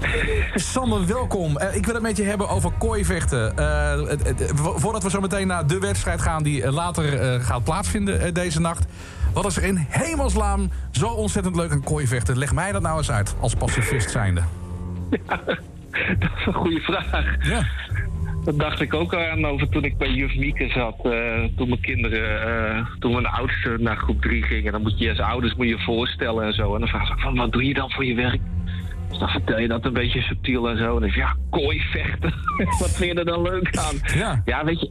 [0.55, 1.57] Sander, welkom.
[1.57, 3.55] Eh, ik wil het met je hebben over kooivechten.
[4.55, 8.61] Vo- voordat we zo meteen naar de wedstrijd gaan die eh, later gaat plaatsvinden deze
[8.61, 8.85] nacht.
[9.33, 12.39] Wat is er in hemelsnaam zo ontzettend leuk aan kooivechten?
[12.39, 14.43] Leg mij dat nou eens uit, als pacifist zijnde.
[16.19, 17.25] Dat is een goede vraag.
[17.41, 17.63] Ja.
[18.45, 20.97] Dat dacht ik ook aan over toen ik bij juf Mieke zat.
[21.05, 24.73] eh, toen mijn kinderen, eh, toen mijn oudste naar groep 3 gingen.
[24.73, 26.75] Dan moet je als ouders moet je voorstellen en zo.
[26.75, 28.41] En dan vraag ik van, wat doe je dan voor je werk?
[29.09, 30.95] Dus dan vertel je dat een beetje subtiel en zo.
[30.95, 32.35] En dan zeg je, ja, kooi vechten.
[32.81, 33.97] wat vind je er dan leuk aan?
[34.45, 34.65] Ja.
[34.65, 34.91] weet je,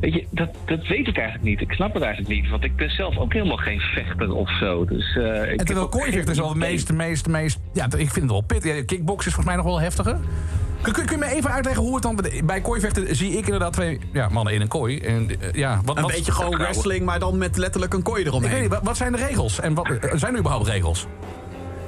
[0.00, 1.60] weet je dat, dat weet ik eigenlijk niet.
[1.60, 2.50] Ik snap het eigenlijk niet.
[2.50, 4.84] Want ik ben zelf ook helemaal geen vechter of zo.
[4.84, 7.60] Dus, eh, ik En terwijl ook kooivechten is wel het meest, meest, meest...
[7.72, 8.76] Ja, ik vind het wel pittig.
[8.76, 10.18] Ja, Kickbox is volgens mij nog wel heftiger.
[10.82, 12.18] Kun, kun, kun je me even uitleggen hoe het dan...
[12.44, 14.98] Bij kooivechten zie ik inderdaad twee ja, mannen in een kooi.
[14.98, 18.18] En, eh, ja, wat, Een wat, beetje gewoon wrestling, maar dan met letterlijk een kooi
[18.18, 18.60] Ik weet eromheen.
[18.60, 19.60] niet, wat, wat zijn de regels?
[19.60, 21.06] En wat, eh, zijn er überhaupt regels?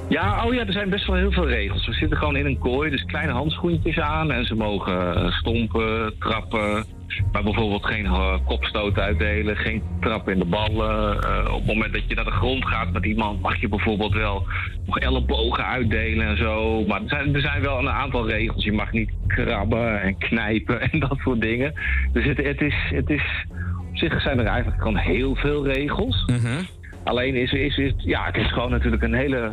[0.09, 1.86] Ja, oh ja, er zijn best wel heel veel regels.
[1.86, 4.30] We zitten gewoon in een kooi, dus kleine handschoentjes aan.
[4.30, 6.84] En ze mogen eh, stompen, trappen.
[7.32, 11.22] Maar bijvoorbeeld geen eh, kopstoot uitdelen, geen trappen in de ballen.
[11.22, 14.12] Eh, op het moment dat je naar de grond gaat met iemand, mag je bijvoorbeeld
[14.12, 14.46] wel
[14.86, 16.84] nog ellebogen uitdelen en zo.
[16.86, 18.64] Maar er zijn, er zijn wel een aantal regels.
[18.64, 21.74] Je mag niet krabben en knijpen en dat soort dingen.
[22.12, 23.46] Dus het, het, is, het is.
[23.90, 26.24] Op zich zijn er eigenlijk gewoon heel veel regels.
[27.05, 29.52] Alleen is, is, is, ja, het is gewoon natuurlijk een hele,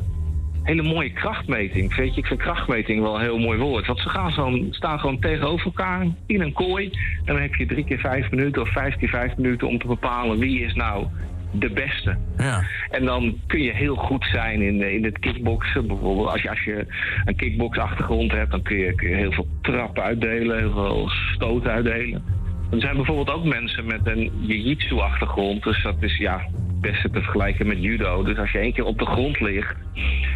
[0.63, 1.95] hele mooie krachtmeting.
[1.95, 3.87] Weet je, ik vind krachtmeting wel een heel mooi woord.
[3.87, 6.89] Want ze gaan zo, staan gewoon tegenover elkaar in een kooi.
[7.25, 9.87] En dan heb je drie keer vijf minuten of vijf keer vijf minuten om te
[9.87, 11.07] bepalen wie is nou
[11.51, 12.17] de beste.
[12.37, 12.63] Ja.
[12.89, 15.87] En dan kun je heel goed zijn in, in het kickboksen.
[15.87, 16.85] Bijvoorbeeld als je, als je
[17.25, 21.71] een kickbox-achtergrond hebt, dan kun je, kun je heel veel trappen uitdelen, heel veel stoten
[21.71, 22.23] uitdelen.
[22.71, 25.63] Er zijn bijvoorbeeld ook mensen met een jiu-jitsu-achtergrond.
[25.63, 26.41] Dus dat is ja,
[26.81, 28.23] beste te vergelijken met judo.
[28.23, 29.75] Dus als je één keer op de grond ligt,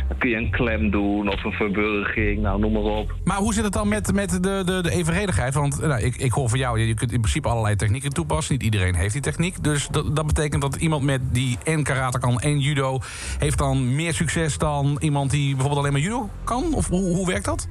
[0.08, 3.16] dan kun je een klem doen of een verburging, nou noem maar op.
[3.24, 5.54] Maar hoe zit het dan met, met de, de, de evenredigheid?
[5.54, 8.54] Want nou, ik, ik hoor van jou, je kunt in principe allerlei technieken toepassen.
[8.54, 9.64] Niet iedereen heeft die techniek.
[9.64, 13.00] Dus dat, dat betekent dat iemand met die en karate kan en judo...
[13.40, 16.74] heeft dan meer succes dan iemand die bijvoorbeeld alleen maar judo kan?
[16.74, 17.68] Of hoe, hoe werkt dat?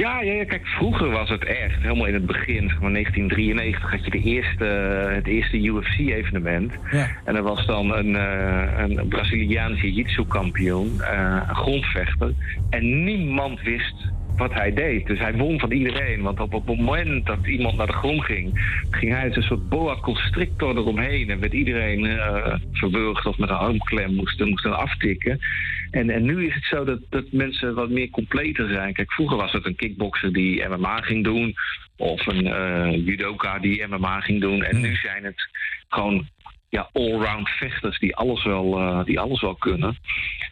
[0.00, 3.90] Ja, ja, ja, kijk, vroeger was het echt, helemaal in het begin, zeg maar 1993,
[3.90, 4.64] had je de eerste,
[5.14, 6.72] het eerste UFC-evenement.
[6.90, 7.08] Ja.
[7.24, 12.32] En er was dan een, eh, een Braziliaanse jiu-jitsu-kampioen, eh, een grondvechter.
[12.70, 13.94] En niemand wist
[14.36, 15.06] wat hij deed.
[15.06, 16.22] Dus hij won van iedereen.
[16.22, 19.68] Want op, het moment dat iemand naar de grond ging, ging hij als een soort
[19.68, 21.30] boa constrictor eromheen.
[21.30, 25.38] En werd iedereen eh verburgd of met een armklem moesten, moesten aftikken.
[25.90, 28.92] En, en nu is het zo dat, dat mensen wat meer completer zijn.
[28.92, 31.54] Kijk, vroeger was het een kickbokser die MMA ging doen.
[31.96, 34.62] Of een eh, judoka die MMA ging doen.
[34.62, 35.48] En nu zijn het
[35.88, 36.28] gewoon
[36.68, 39.96] ja, allround vechters die alles wel, eh, die alles wel kunnen.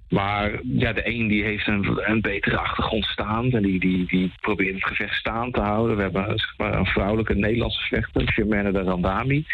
[0.08, 3.50] Maar ja, de een die heeft een, een betere achtergrond staan.
[3.50, 5.96] En die, die, die probeert het gevecht staan te houden.
[5.96, 9.44] We hebben zeg maar, een vrouwelijke Nederlandse vechter, Germaine de Randami.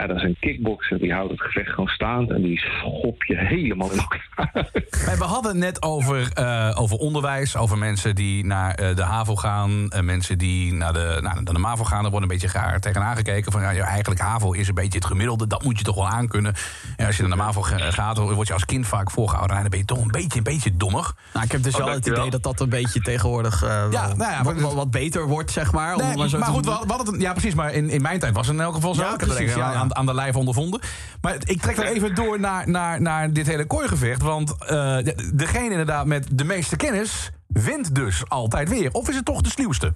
[0.00, 3.36] Ja, dat is een kickboxer, die houdt het gevecht gewoon staand en die schop je
[3.36, 4.68] helemaal in elkaar.
[5.18, 9.36] We hadden het net over, uh, over onderwijs, over mensen die naar uh, de HAVO
[9.36, 12.04] gaan, uh, mensen die naar de, naar de MAVO gaan.
[12.04, 15.06] Er wordt een beetje gaar tegenaan gekeken van ja, eigenlijk HAVO is een beetje het
[15.06, 16.54] gemiddelde, dat moet je toch wel aankunnen.
[16.96, 19.70] En als je naar de MAVO gaat, word je als kind vaak voorgehouden en dan
[19.70, 21.12] ben je toch een beetje, een beetje dommer.
[21.32, 22.30] Nou, ik heb dus oh, wel het idee wel.
[22.30, 25.96] dat dat een beetje tegenwoordig ja, nou ja, wat, wat, wat, beter wordt, zeg maar.
[25.96, 28.46] Nee, maar, maar goed, we hadden het, ja precies, maar in, in mijn tijd was
[28.46, 29.02] het in elk geval zo.
[29.02, 30.80] Ja, precies, ja, aan, aan de lijf ondervonden.
[31.20, 34.22] Maar ik trek er even door naar, naar, naar dit hele kooigevecht.
[34.22, 34.96] Want uh,
[35.34, 38.92] degene inderdaad met de meeste kennis wint dus altijd weer.
[38.92, 39.94] Of is het toch de sluwste?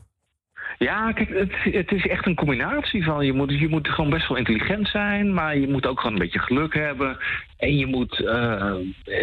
[0.78, 3.26] Ja, kijk, het, het, is echt een combinatie van.
[3.26, 6.22] Je moet, je moet gewoon best wel intelligent zijn, maar je moet ook gewoon een
[6.22, 7.18] beetje geluk hebben.
[7.56, 8.74] En je moet, uh,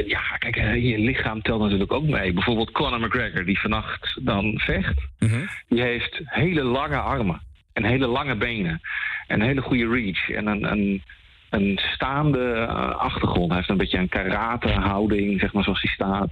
[0.05, 2.33] ja, kijk, je lichaam telt natuurlijk ook mee.
[2.33, 5.49] Bijvoorbeeld Conor McGregor, die vannacht dan vecht, mm -hmm.
[5.67, 7.41] die heeft hele lange armen
[7.73, 8.81] en hele lange benen.
[9.27, 10.29] En een hele goede reach.
[10.29, 11.03] En een, een,
[11.49, 13.47] een staande uh, achtergrond.
[13.47, 16.31] Hij heeft een beetje een karate-houding, zeg maar, zoals hij staat.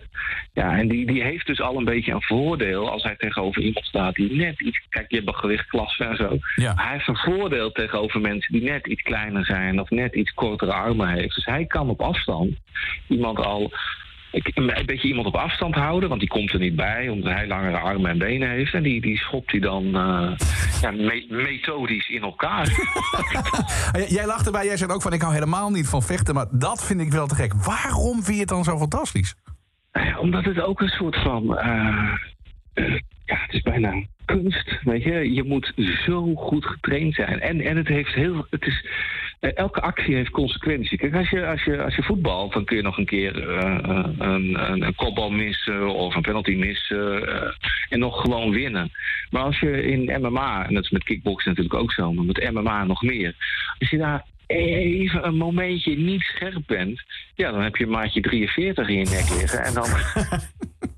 [0.54, 3.86] Ja, en die, die heeft dus al een beetje een voordeel als hij tegenover iemand
[3.86, 4.82] staat die net iets.
[4.90, 6.38] Kijk, je hebt een gewichtklasse en zo.
[6.56, 6.74] Ja.
[6.76, 10.74] Hij heeft een voordeel tegenover mensen die net iets kleiner zijn of net iets kortere
[10.74, 11.36] armen heeft.
[11.36, 12.56] Dus hij kan op afstand
[13.08, 13.72] iemand al
[14.32, 17.78] een beetje iemand op afstand houden, want die komt er niet bij, omdat hij langere
[17.78, 18.74] armen en benen heeft.
[18.74, 20.32] En die, die schopt hij dan uh,
[20.82, 22.68] ja, me methodisch in elkaar.
[24.18, 26.86] jij lacht erbij, jij zegt ook van ik hou helemaal niet van vechten, maar dat
[26.86, 27.54] vind ik wel te gek.
[27.54, 29.36] Waarom vind je het dan zo fantastisch?
[29.92, 31.44] Ja, omdat het ook een soort van.
[31.44, 32.14] Uh,
[32.74, 34.80] uh, ja, het is bijna kunst.
[34.84, 35.74] Weet je, je moet
[36.06, 37.40] zo goed getraind zijn.
[37.40, 38.46] En, en het heeft heel.
[38.50, 38.92] Het is, eh,
[39.40, 41.00] elke actie heeft consequenties.
[41.00, 43.78] Kijk, als je, als je, als je voetbalt, dan kun je nog een keer uh,
[43.82, 47.28] een, een, een kopbal missen of een penalty missen
[47.90, 48.92] en nog gewoon winnen.
[49.30, 52.52] Maar als je in MMA, en dat is met kickboksen natuurlijk ook zo, maar met
[52.52, 53.36] MMA nog meer,
[53.80, 57.04] als je daar even een momentje niet scherp bent,
[57.36, 59.88] ja, dan heb je een maatje 43 in je nek liggen en dan.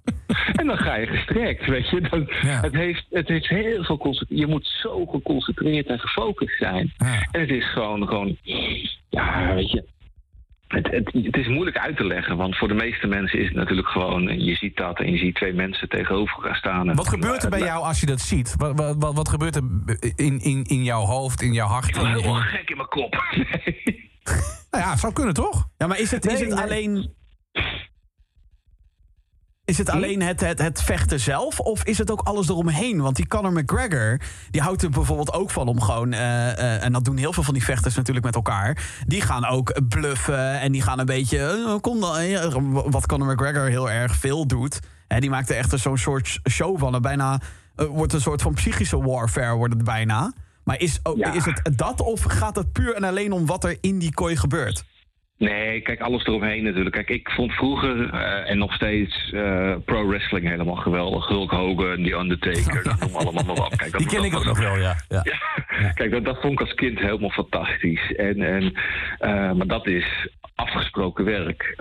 [0.51, 2.01] En dan ga je gestrekt, weet je.
[2.01, 4.15] Dan, het, heeft, het heeft heel veel.
[4.27, 6.93] Je moet zo geconcentreerd en gefocust zijn.
[6.97, 7.27] Ja.
[7.31, 8.37] En het is gewoon, gewoon,
[9.09, 9.89] ja, weet je.
[10.67, 13.55] Het, het, het, is moeilijk uit te leggen, want voor de meeste mensen is het
[13.55, 14.39] natuurlijk gewoon...
[14.39, 16.95] je ziet dat en je ziet twee mensen tegenover elkaar staan.
[16.95, 18.55] wat gebeurt er bij jou als je dat ziet?
[18.57, 19.63] Wat, wat, wat gebeurt er
[20.15, 21.87] in, in, in jouw hoofd, in jouw hart?
[21.87, 23.13] Ik helemaal gek in mijn kop.
[24.71, 25.67] nou ja, het zou kunnen, toch?
[25.77, 27.13] Ja, maar is het, is het alleen
[29.71, 31.59] is het alleen het, het, het vechten zelf?
[31.59, 33.01] Of is het ook alles eromheen?
[33.01, 34.19] Want die Conor McGregor,
[34.49, 36.13] die houdt er bijvoorbeeld ook van om gewoon...
[36.13, 39.01] Uh, uh, en dat doen heel veel van die vechters natuurlijk met elkaar.
[39.07, 41.63] Die gaan ook bluffen en die gaan een beetje...
[41.67, 44.79] Uh, kom dan, wat Conor McGregor heel erg veel doet.
[45.07, 46.93] Hè, die maakt er echt zo'n soort show van.
[46.93, 47.39] Er bijna
[47.75, 50.33] wordt een soort van psychische warfare wordt het bijna.
[50.63, 51.33] Maar is, ja.
[51.33, 54.35] is het dat of gaat het puur en alleen om wat er in die kooi
[54.35, 54.83] gebeurt?
[55.41, 56.95] Nee, kijk, alles eromheen natuurlijk.
[56.95, 61.27] Kijk, ik vond vroeger uh, en nog steeds uh, pro-wrestling helemaal geweldig.
[61.27, 63.73] Hulk Hogan, The Undertaker, dat noem allemaal maar op.
[63.77, 64.95] Kijk, Die ken ik ook nog wel, ja.
[65.09, 65.25] ja.
[65.81, 65.91] ja.
[65.91, 68.15] Kijk, dat, dat, vond ik als kind helemaal fantastisch.
[68.15, 71.73] En, en, uh, maar dat is afgesproken werk.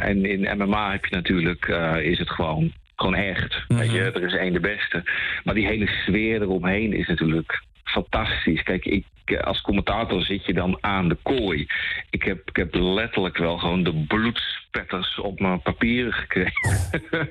[0.00, 1.66] en in MMA heb je natuurlijk,
[2.02, 3.52] is het gewoon, gewoon echt.
[3.52, 3.78] Mm -hmm.
[3.78, 5.02] Weet je, er is één de beste.
[5.44, 8.62] Maar die hele sfeer eromheen is natuurlijk fantastisch.
[8.62, 9.06] Kijk, ik,
[9.40, 11.66] als commentator zit je dan aan de kooi.
[12.10, 16.80] Ik heb, ik heb letterlijk wel gewoon de bloedspetters op mijn papieren gekregen.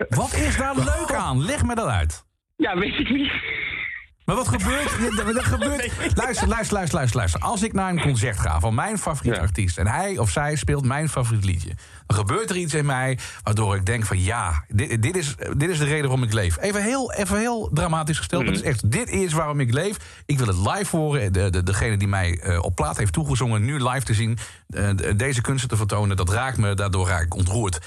[0.10, 1.46] Wat is daar leuk aan?
[1.46, 2.26] Leg me dat uit.
[2.56, 3.32] Ja, weet ik niet.
[4.30, 5.38] Maar wat gebeurt...
[5.38, 7.40] er gebeurt luister, luister, luister, luister, luister.
[7.40, 9.44] Als ik naar een concert ga van mijn favoriete ja.
[9.44, 9.78] artiest...
[9.78, 11.72] en hij of zij speelt mijn favoriet liedje...
[12.08, 14.24] dan gebeurt er iets in mij waardoor ik denk van...
[14.24, 16.58] ja, dit, dit, is, dit is de reden waarom ik leef.
[16.60, 18.42] Even heel, even heel dramatisch gesteld.
[18.42, 18.56] Mm -hmm.
[18.56, 19.98] Het is echt, dit is waarom ik leef.
[20.26, 21.34] Ik wil het live horen.
[21.34, 23.66] De, de, degene die mij uh, op plaat heeft toegezongen...
[23.66, 24.38] nu live te zien,
[24.70, 26.18] uh, deze kunsten te vertonen...
[26.18, 27.80] dat raakt me, daardoor raak ik ontroerd.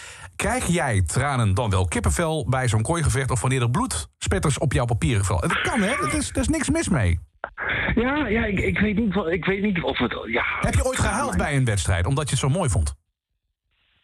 [0.42, 3.30] Krijg jij tranen dan wel kippenvel bij zo'n kooigevecht...
[3.30, 5.48] of wanneer er bloedspetters op jouw papieren vallen?
[5.48, 5.88] Dat kan, hè?
[5.88, 7.18] Er is, er is niks mis mee.
[7.94, 10.14] Ja, ja ik, ik, weet niet, ik weet niet of het...
[10.26, 12.94] Ja, Heb je ooit gehaald bij een wedstrijd, omdat je het zo mooi vond?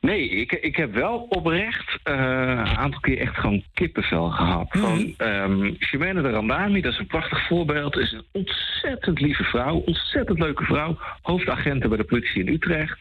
[0.00, 4.74] Nee, ik, ik heb wel oprecht uh, een aantal keer echt gewoon kippenvel gehad.
[4.74, 5.14] Mm -hmm.
[5.18, 7.96] um, de Randami, dat is een prachtig voorbeeld.
[7.96, 10.98] Is een ontzettend lieve vrouw, ontzettend leuke vrouw.
[11.22, 12.98] Hoofdagenten bij de politie in Utrecht.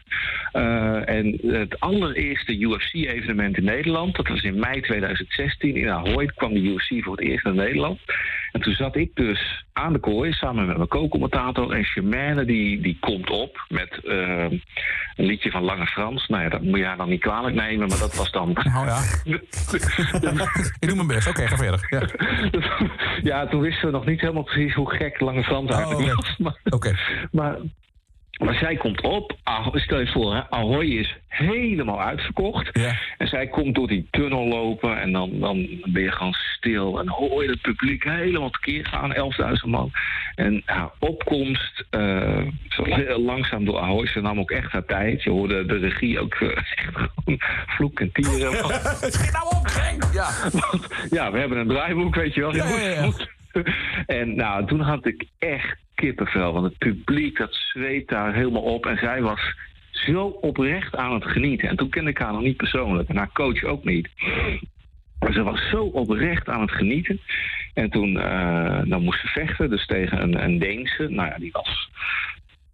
[0.52, 6.52] Uh, en het allereerste UFC-evenement in Nederland, dat was in mei 2016 in Ahoy, kwam
[6.52, 8.00] de UFC voor het eerst naar Nederland.
[8.58, 11.72] En En toen zat ik dus aan de kooi samen met mijn co-commentator.
[11.72, 14.50] En Chemaine die, die komt op met eh,
[15.16, 16.26] een liedje van Lange Frans.
[16.26, 18.48] Nou ja, dat moet je haar dan niet kwalijk nemen, maar dat was dan...
[18.48, 19.00] Oh ja.
[20.80, 21.28] ik doe mijn best.
[21.28, 21.86] Oké, ga verder.
[21.90, 22.08] Ja.
[23.30, 26.14] ja, toen wisten we nog niet helemaal precies hoe gek Lange Frans eigenlijk oké.
[26.14, 26.36] was.
[26.38, 26.96] Maar, Oké.
[27.30, 27.56] maar,
[28.38, 29.36] maar zij komt op.
[29.72, 32.78] Stel je voor, hè, Ahoy is helemaal uitverkocht.
[32.78, 32.96] Ja.
[33.18, 36.98] En zij komt door die tunnel lopen en dan, dan ben je gewoon stil.
[36.98, 39.90] En hoor je het publiek helemaal tekeer gaan, 11.000 man.
[40.34, 42.84] En haar opkomst, eh, zo
[43.18, 45.22] langzaam door Ahoy, ze nam ook echt haar tijd.
[45.22, 48.54] Je hoorde de regie ook eh, echt gewoon vloek en tieren.
[49.12, 50.04] Schiet nou op, Genk!
[50.12, 50.30] Ja.
[50.52, 52.54] Want, ja, we hebben een draaiboek, weet je wel.
[52.54, 53.10] Ja, ja,
[54.06, 56.52] En nou, toen had ik echt kippenvel.
[56.52, 58.86] Want het publiek, dat zweet daar helemaal op.
[58.86, 59.54] En zij was
[59.90, 61.68] zo oprecht aan het genieten.
[61.68, 63.08] En toen kende ik haar nog niet persoonlijk.
[63.08, 64.08] En haar coach ook niet.
[65.20, 67.20] Maar ze was zo oprecht aan het genieten.
[67.74, 71.08] En toen eh, dan moest ze vechten, dus tegen een, een Deense.
[71.08, 71.90] Nou ja, die was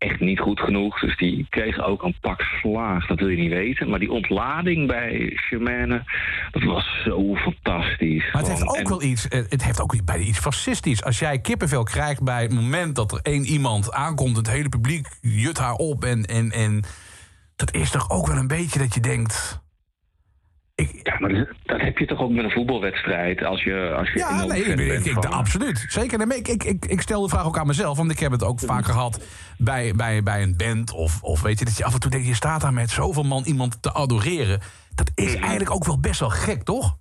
[0.05, 1.01] echt niet goed genoeg.
[1.01, 3.89] Dus die kreeg ook een pak slaag, dat wil je niet weten.
[3.89, 6.03] Maar die ontlading bij Germaine,
[6.51, 8.33] dat was zo fantastisch.
[8.33, 11.05] Maar het heeft ook En- wel iets, eh, het heeft ook bij iets fascistisch.
[11.05, 15.07] Als jij kippenvel krijgt bij het moment dat er één iemand aankomt, het hele publiek
[15.21, 16.05] jut haar op.
[16.05, 16.85] En, en, en
[17.57, 19.63] dat is toch ook wel een beetje dat je denkt.
[20.75, 24.13] Ik, Ja, maar dat, dat heb je toch ook met een voetbalwedstrijd als je, als
[24.13, 25.85] je ja, enorm nee, ik, ik, bent ik- van- absoluut.
[25.89, 26.27] Zeker.
[26.27, 28.43] Nee, ik, ik, ik, ik stel de vraag ook aan mezelf, want ik heb het
[28.43, 29.21] ook vaak gehad
[29.59, 30.93] bij, bij, bij een band.
[30.93, 33.23] Of, of weet je, dat je af en toe denkt, je staat daar met zoveel
[33.23, 34.61] man iemand te adoreren.
[34.95, 35.43] Dat is Mhm.
[35.43, 36.97] eigenlijk ook wel best wel gek, toch?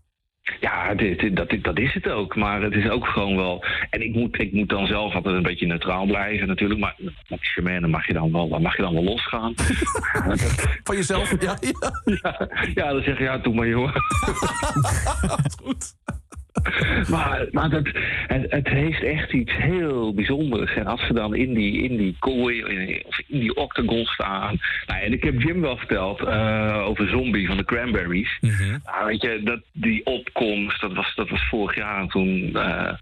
[0.59, 2.35] Ja, dit, dit- dat, dat is het ook.
[2.35, 3.63] Maar het is ook gewoon wel.
[3.89, 6.79] En ik moet, ik moet dan zelf altijd een beetje neutraal blijven, natuurlijk.
[6.79, 6.95] Maar
[7.27, 9.53] met Germaine mag je dan wel, dan mag je dan wel losgaan.
[10.83, 11.41] Van jezelf?
[11.41, 11.93] Ja, ja.
[12.23, 13.93] ja, ja, dan zeg je ja, doe maar jongen.
[15.63, 15.93] Goed.
[17.09, 17.87] Maar, maar dat,
[18.27, 20.73] het, het heeft echt iets heel bijzonders.
[20.75, 24.57] En als ze dan in die, in die kooi in- of in die octagon staan.
[24.87, 28.37] Nou, en ik heb Jim wel verteld eh, over Zombie van de Cranberries.
[28.85, 32.01] Nou, weet je, dat, die opkomst, dat was, dat was vorig jaar.
[32.01, 32.93] En toen, eh,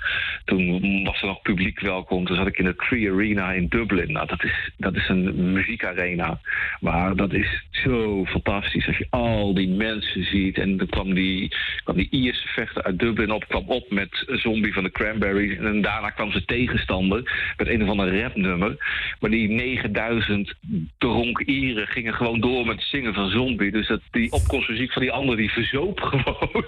[0.45, 2.25] toen was er nog publiek welkom.
[2.25, 4.11] Toen zat ik in de Tree Arena in Dublin.
[4.11, 6.39] Nou, dat is, dat is een muziekarena.
[6.79, 10.57] Maar dat is zo fantastisch als je al die mensen ziet.
[10.57, 14.73] En dan kwam die, kwam die Ierse vechter uit Dublin op, kwam op met Zombie
[14.73, 15.57] van de Cranberries.
[15.57, 18.75] En daarna kwam ze tegenstander met een of ander rapnummer.
[19.19, 20.53] Maar die 9000
[20.97, 23.71] dronk Ieren gingen gewoon door met het zingen van Zombie.
[23.71, 26.65] Dus dat, die opkomstmuziek van die anderen, die verzoop gewoon.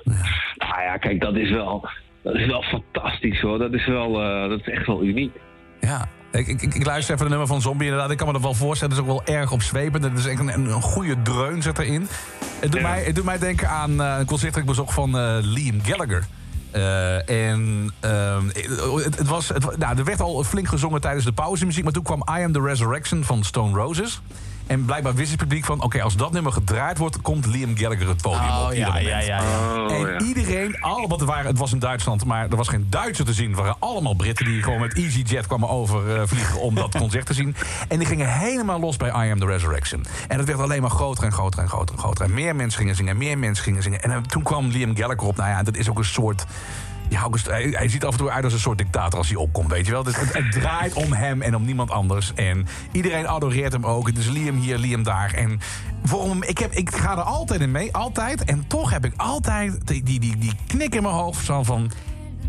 [0.56, 1.90] Nou ja, kijk, dat is wel,
[2.24, 3.58] dat is wel fantastisch hoor.
[3.60, 5.32] Dat is, wel, eh, dat is echt wel uniek.
[5.80, 8.12] Ja, ik, ik, ik luister even de nummer van Zombie inderdaad.
[8.12, 8.96] Ik kan me dat wel voorstellen.
[8.96, 10.04] Het is ook wel erg opzwepend.
[10.04, 12.08] Het is echt een, een, goede dreun zit erin.
[12.60, 12.88] Het doet, Ja.
[12.88, 15.82] mij, het doet mij denken aan eh, een concert dat ik bezocht van eh, Liam
[15.84, 16.24] Gallagher.
[16.74, 18.48] Eh, en ehm,
[19.04, 21.84] het, het was, het, nou, er werd al flink gezongen tijdens de pauzemuziek...
[21.84, 24.22] maar toen kwam I Am The Resurrection van Stone Roses.
[24.68, 25.82] En blijkbaar wist het publiek van...
[25.82, 27.22] oké, als dat nummer gedraaid wordt...
[27.22, 28.72] komt Liam Gallagher het podium Oh, op.
[28.74, 29.08] ieder ja, moment.
[29.08, 29.84] ja, ja, ja.
[29.86, 30.20] Oh, En ja.
[30.20, 33.34] iedereen, al, want er waren, het was in Duitsland, maar er was geen Duitser te
[33.34, 33.48] zien.
[33.48, 37.56] Het waren allemaal Britten die gewoon met EasyJet kwamen overvliegen om dat concert te zien.
[37.88, 40.06] En die gingen helemaal los bij I Am The Resurrection.
[40.28, 42.26] En het werd alleen maar groter en groter en groter en groter.
[42.26, 44.02] En meer mensen gingen zingen, meer mensen gingen zingen.
[44.02, 45.36] En eh, toen kwam Liam Gallagher op.
[45.36, 46.46] Nou ja, dat is ook een soort...
[47.14, 49.20] Ja, ook een st- hij, hij ziet af en toe uit als een soort dictator
[49.20, 50.04] als hij opkomt, weet je wel.
[50.04, 52.34] Dus het, het draait om hem en om niemand anders.
[52.34, 54.08] En iedereen adoreert hem ook.
[54.08, 55.34] Het is Liam hier, Liam daar.
[55.34, 55.60] En
[56.04, 58.44] voor ik, heb, ik ga er altijd in mee, altijd.
[58.44, 61.92] En toch heb ik altijd die, die, die, die knik in mijn hoofd zo van...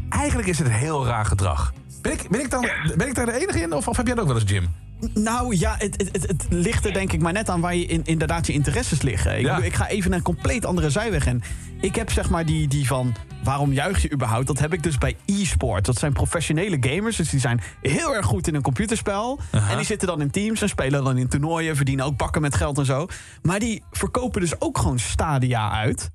[0.08, 1.72] Eigenlijk is het heel raar gedrag.
[2.02, 3.72] Ben ik, ben ik, dan, ben ik daar de enige in?
[3.72, 4.68] Of, of heb jij dat ook wel eens, Jim?
[5.14, 8.00] Nou ja, het, het, het, ligt er denk ik maar net aan waar je in,
[8.04, 9.38] inderdaad je interesses liggen.
[9.38, 9.58] Ik, Ja.
[9.58, 11.42] ik ga even een compleet andere zijweg in.
[11.80, 13.14] Ik heb zeg maar die, die van
[13.44, 14.46] waarom juich je überhaupt?
[14.46, 15.84] Dat heb ik dus bij e-sport.
[15.84, 19.40] Dat zijn professionele gamers, dus die zijn heel erg goed in een computerspel.
[19.50, 22.54] En die zitten dan in teams en spelen dan in toernooien, verdienen ook bakken met
[22.54, 23.06] geld en zo.
[23.42, 26.10] Maar die verkopen dus ook gewoon stadia uit.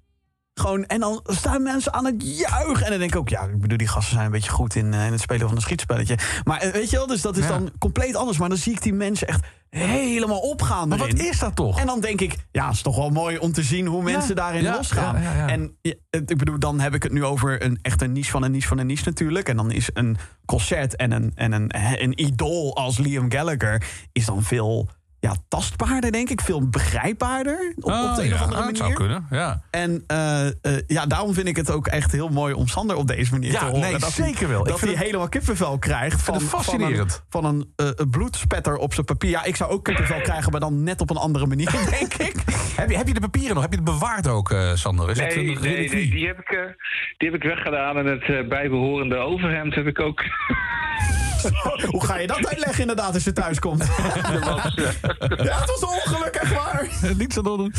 [0.59, 2.83] Gewoon, en dan staan mensen aan het juichen.
[2.85, 4.93] En dan denk ik ook, ja, ik bedoel, die gasten zijn een beetje goed in,
[4.93, 6.17] eh, in het spelen van een schietspelletje.
[6.43, 7.49] Maar eh, weet je wel, dus dat is Ja.
[7.49, 8.37] dan compleet anders.
[8.37, 11.79] Maar dan zie ik die mensen echt helemaal opgaan Maar wat is dat toch?
[11.79, 14.35] En dan denk ik, ja, het is toch wel mooi om te zien hoe mensen
[14.35, 15.21] daarin ja, losgaan.
[15.21, 15.47] ja.
[15.47, 15.77] En
[16.11, 18.67] ik bedoel, dan heb ik het nu over een echt een niche van een niche
[18.67, 19.49] van een niche natuurlijk.
[19.49, 21.71] En dan is een concert en een, en een,
[22.03, 24.89] een idool als Liam Gallagher is dan veel
[25.19, 26.41] ja, tastbaarder, denk ik.
[26.41, 27.73] Veel begrijpbaarder.
[27.75, 28.75] Op, op de een ja, of andere dat manier.
[28.75, 29.61] zou kunnen, ja.
[29.71, 30.53] En eh, eh,
[30.87, 33.59] ja, daarom vind ik het ook echt heel mooi om Sander op deze manier Ja,
[33.59, 33.79] te horen.
[33.79, 34.59] nee, dat zeker hij, wel.
[34.59, 37.23] Ik Dat hij het- helemaal kippenvel krijgt van, het van een, fascinerend.
[37.29, 39.29] van een eh, een bloedspetter op zijn papier.
[39.29, 42.35] Ja, ik zou ook kippenvel krijgen, maar dan net op een andere manier, denk ik.
[42.75, 43.61] Heb je, heb je de papieren nog?
[43.63, 45.09] Heb je het bewaard ook, eh, Sander?
[45.09, 46.75] Is Nee, een nee, nee, die heb ik,
[47.17, 50.21] die heb ik weggedaan en het eh, bijbehorende overhemd heb ik ook.
[51.93, 53.85] Hoe ga je dat uitleggen inderdaad als je thuis komt?
[55.47, 56.87] ja, het was een ongeluk, echt waar.
[57.17, 57.73] Niets aan doen.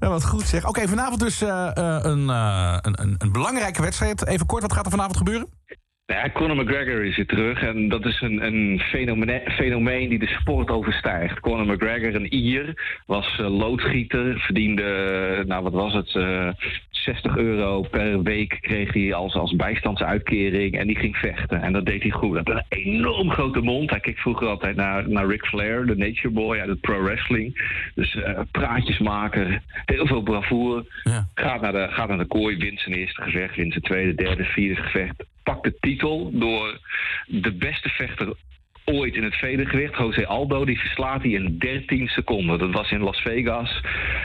[0.00, 0.68] Ja, wat goed zeg.
[0.68, 4.26] Oké, vanavond dus eh, eh, een, eh, een, een, een belangrijke wedstrijd.
[4.26, 5.48] Even kort, wat gaat er vanavond gebeuren?
[6.06, 10.18] Nou ja, Conor McGregor is weer terug en dat is een, een fenomeen, fenomeen die
[10.18, 11.40] de sport overstijgt.
[11.40, 12.74] Conor McGregor, een Ier,
[13.06, 16.48] was eh, loodgieter, verdiende, nou wat was het, eh,
[17.04, 21.62] 60 euro per week kreeg hij als, als bijstandsuitkering en die ging vechten.
[21.62, 22.32] En dat deed hij goed.
[22.32, 23.90] Hij had een enorm grote mond.
[23.90, 27.72] Hij keek vroeger altijd naar, naar Ric Flair, de Nature Boy uit het pro wrestling.
[27.94, 30.86] Dus eh, praatjes maken, heel veel bravoure.
[31.02, 31.28] Ja.
[31.34, 34.44] Gaat naar, de, gaat naar de kooi, wint zijn eerste gevecht, wint zijn tweede, derde,
[34.44, 35.24] vierde gevecht.
[35.42, 36.78] Pakt de titel door
[37.26, 38.34] de beste vechter
[38.84, 39.96] ooit in het vedergewicht.
[39.96, 42.58] José Aldo, die verslaat hij in 13 seconden.
[42.58, 43.80] Dat was in Las Vegas.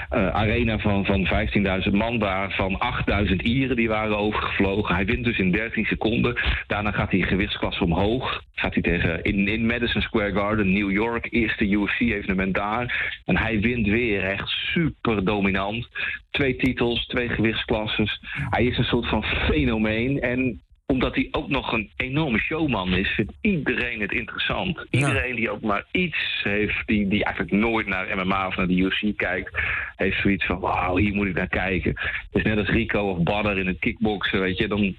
[0.10, 2.82] Eh, arena van, van 15.000 man daar, van
[3.28, 4.96] 8.000 Ieren die waren overgevlogen.
[4.96, 6.40] Hij wint dus in 13 seconden.
[6.68, 8.44] Daarna gaat hij gewichtsklasse omhoog.
[8.56, 13.14] Gaat hij tegen in, in Madison Square Garden, New York, eerste UFC-evenement daar.
[13.26, 15.88] En hij wint weer echt super dominant.
[16.32, 18.20] Twee titels, twee gewichtsklasses.
[18.50, 20.22] Hij is een soort van fenomeen.
[20.22, 24.86] En omdat hij ook nog een enorme showman is, vindt iedereen het interessant.
[24.90, 28.78] Iedereen die ook maar iets heeft, die, die eigenlijk nooit naar MMA of naar de
[28.78, 29.62] UFC kijkt,
[29.96, 31.94] heeft zoiets van: wauw, hier moet ik naar kijken.
[32.32, 34.68] Is net als Rico of Badder in het kickboksen, weet je.
[34.68, 34.96] Dan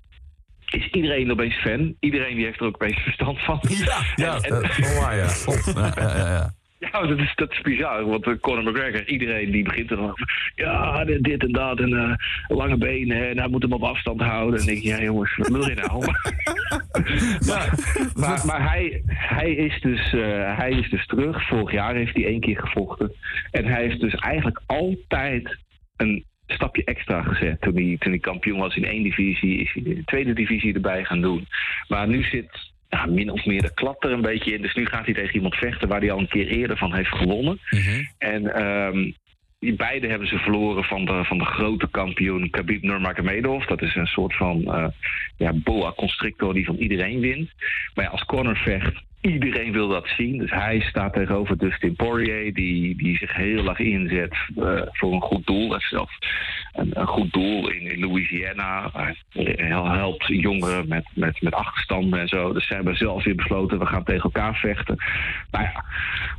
[0.71, 1.95] is iedereen opeens fan.
[2.01, 3.61] Iedereen die heeft er ook opeens verstand van.
[3.69, 4.61] Ja, ja En-
[5.01, 5.29] waar, ja.
[5.75, 7.07] Ja, ja, ja, ja.
[7.07, 8.05] dat is, dat is bizar.
[8.05, 10.53] Want uh, Conor McGregor, iedereen die begint er dan over.
[10.55, 11.81] Ja, dit en dat.
[11.81, 12.15] En eh,
[12.57, 13.29] lange benen.
[13.29, 14.61] En hij moet hem op afstand houden.
[14.61, 15.99] En dan denk ik, ja jongens, wat wil je nou?
[17.49, 17.75] maar
[18.15, 21.47] maar, maar hij, hij, is dus, eh, hij is dus terug.
[21.47, 23.13] Vorig jaar heeft hij één keer gevochten.
[23.51, 25.59] En hij heeft dus eigenlijk altijd
[25.97, 27.61] een stapje extra gezet.
[27.61, 31.05] Toen hij, toen hij kampioen was in één divisie, is hij de tweede divisie erbij
[31.05, 31.47] gaan doen.
[31.89, 34.63] Maar nu zit ja, min of meer de klap er een beetje in.
[34.63, 37.15] Dus nu gaat hij tegen iemand vechten waar hij al een keer eerder van heeft
[37.15, 37.59] gewonnen.
[38.19, 39.11] En ehm,
[39.59, 43.67] die beide hebben ze verloren van de, van de grote kampioen Khabib Nurmagomedov.
[43.67, 44.87] Dat is een soort van eh,
[45.37, 47.51] ja, boa constrictor die van iedereen wint.
[47.95, 50.39] Maar ja, als corner vecht, iedereen wil dat zien.
[50.39, 55.21] Dus hij staat tegenover Dustin Poirier, die, die zich heel erg inzet eh, voor een
[55.21, 55.61] goed doel.
[55.61, 56.11] Hij heeft zelf
[56.73, 58.91] een, een goed doel in, in Louisiana.
[58.93, 62.53] Hij helpt jongeren met, met, met achterstanden en zo.
[62.53, 64.97] Dus ze hebben zelf weer besloten, we gaan tegen elkaar vechten.
[65.51, 65.85] Nou ja,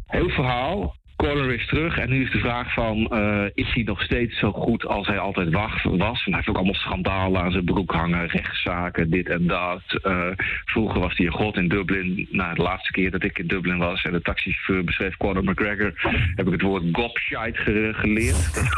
[0.08, 0.96] heel verhaal.
[1.22, 3.08] Conor is terug en nu is de vraag van...
[3.08, 6.24] eh, is hij nog steeds zo goed als hij altijd was?
[6.24, 8.28] Hij heeft ook allemaal schandalen aan zijn broek hangen.
[8.28, 9.82] Rechtszaken, dit en dat.
[10.02, 10.28] Eh,
[10.66, 12.28] vroeger was hij een god in Dublin.
[12.32, 14.02] Nou, de laatste keer dat ik in Dublin was...
[14.04, 15.92] en de taxichauffeur beschreef Conor McGregor...
[16.36, 18.74] heb ik het woord gobshite ge- geleerd.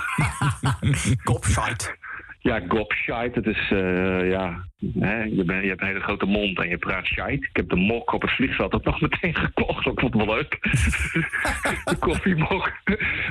[1.24, 1.96] Kopsite.
[2.44, 4.66] Ja, gobshite, dat is, eh, ja,
[5.00, 7.48] hè, je, bent, je hebt een hele grote mond en je praat shite.
[7.50, 10.58] Ik heb de mok op het vliegveld ook nog meteen gekocht, ik vond wel leuk.
[11.90, 12.72] de koffiemok.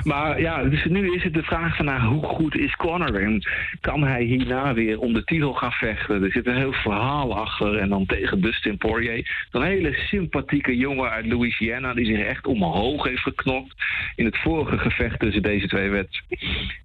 [0.03, 3.15] Maar ja, dus nu is het de vraag van, nou, hoe goed is Conor?
[3.15, 3.43] En
[3.81, 6.23] kan hij hierna weer om de titel gaan vechten?
[6.23, 9.47] Er zit een heel verhaal achter en dan tegen Dustin Poirier.
[9.51, 13.75] Een hele sympathieke jongen uit Louisiana die zich echt omhoog heeft geknokt.
[14.15, 15.89] In het vorige gevecht tussen deze twee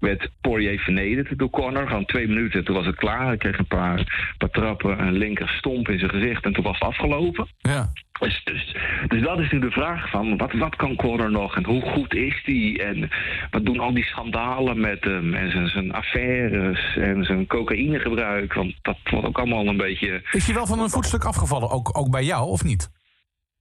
[0.01, 1.47] werd, Poirier vernederd door.
[1.53, 3.27] Gewoon twee minuten, toen was het klaar.
[3.27, 6.79] Hij kreeg een paar, paar trappen, een linker stomp in zijn gezicht en toen was
[6.79, 7.47] het afgelopen.
[7.59, 7.93] Ja.
[8.21, 8.77] Dus, dus,
[9.09, 12.15] dus dat is nu de vraag van wat, wat kan Conor nog en hoe goed
[12.15, 13.11] is die en
[13.51, 18.75] wat doen al die schandalen met hem en zijn, zijn affaires en zijn cocaïnegebruik, want
[18.83, 20.23] dat wordt ook allemaal een beetje...
[20.31, 22.91] Is hij wel van een voetstuk afgevallen, ook, ook bij jou, of niet?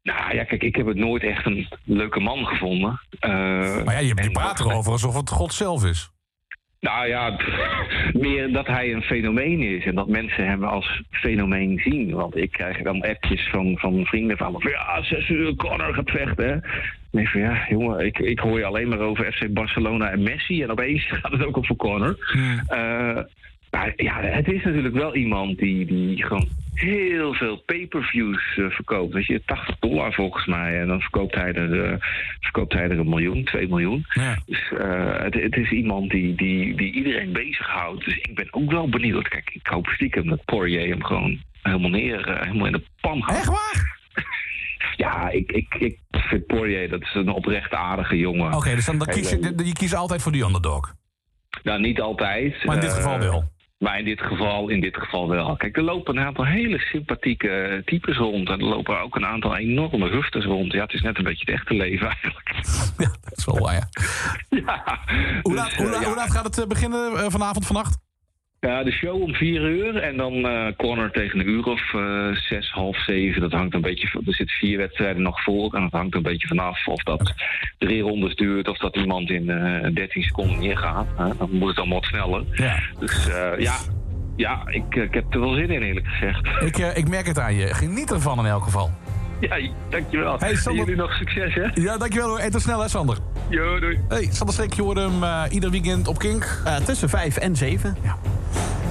[0.03, 3.01] Nou ja, kijk, ik heb het nooit echt een leuke man gevonden.
[3.19, 3.29] Eh,
[3.83, 6.11] Maar ja, je, je praat erover alsof het God zelf is.
[6.79, 7.39] Nou ja,
[8.13, 12.11] meer dat hij een fenomeen is en dat mensen hem als fenomeen zien.
[12.13, 16.09] Want ik krijg dan appjes van, van vrienden van, van ja, zes uur Connor gaat
[16.09, 16.63] vechten.
[17.11, 20.23] denk ik van ja, jongen, ik, ik hoor je alleen maar over FC Barcelona en
[20.23, 22.17] Messi en opeens gaat het ook over Connor.
[22.67, 23.17] Eh,
[23.77, 29.13] maar ja, het is natuurlijk wel iemand die, die gewoon heel veel pay-per-views eh, verkoopt.
[29.13, 30.79] Weet je, 80 dollar volgens mij.
[30.79, 31.97] En dan verkoopt hij er, eh,
[32.39, 34.05] verkoopt hij er een miljoen, 2 miljoen.
[34.13, 34.37] Ja.
[34.45, 38.05] Dus eh, het, het is iemand die, die, die iedereen bezighoudt.
[38.05, 39.27] Dus ik ben ook wel benieuwd.
[39.27, 43.37] Kijk, ik hoop stiekem dat Poirier hem gewoon helemaal neer, helemaal in de pan gaat.
[43.37, 43.95] Echt waar?
[44.95, 48.53] Ja, ik, ik, ik vind Poirier, dat is een oprecht aardige jongen.
[48.53, 50.93] Oké, dus dan, dan kies je, je kiest altijd voor die underdog.
[51.63, 52.63] Nou, niet altijd.
[52.65, 53.49] Maar in dit geval wel.
[53.77, 55.55] Maar in dit geval, in dit geval wel.
[55.55, 58.49] Kijk, er lopen een aantal hele sympathieke eh, types rond.
[58.49, 60.71] En er lopen ook een aantal enorme rufters rond.
[60.71, 62.55] Ja, het is net een beetje het echte leven eigenlijk.
[62.97, 63.87] Ja, dat is wel waar, ja.
[64.65, 64.99] ja.
[65.41, 66.07] Hoe Dus, laat, hoe, eh, ja.
[66.07, 68.06] hoe laat gaat het eh, beginnen vanavond, vannacht?
[68.67, 72.31] Ja, de show om vier uur en dan eh corner tegen een uur of eh,
[72.31, 73.41] zes, half zeven.
[73.41, 74.21] Dat hangt een beetje van.
[74.25, 77.33] Er zitten vier wedstrijden nog voor en dat hangt een beetje vanaf of dat
[77.77, 81.07] drie rondes duurt of dat iemand in eh 13 seconden neergaat.
[81.17, 81.37] Hè.
[81.37, 82.43] Dan moet het allemaal wat sneller.
[82.53, 82.79] Ja.
[82.99, 83.75] Dus eh, ja,
[84.35, 86.47] ja ik, ik heb er wel zin in eerlijk gezegd.
[86.61, 87.73] Ik, eh, ik merk het aan je.
[87.73, 88.89] Geniet ervan in elk geval.
[89.39, 89.59] Ja,
[89.89, 90.39] dankjewel.
[90.39, 91.67] Hey, en Sander- jullie nog succes hè?
[91.73, 92.39] Ja, dankjewel hoor.
[92.39, 93.17] En tot snel hè, Sander.
[93.49, 93.99] Jo, doei.
[94.07, 96.61] Hey, Sander Streek, je hoorde hem eh, ieder weekend op Kink.
[96.65, 97.97] Eh, tussen 5 en 7.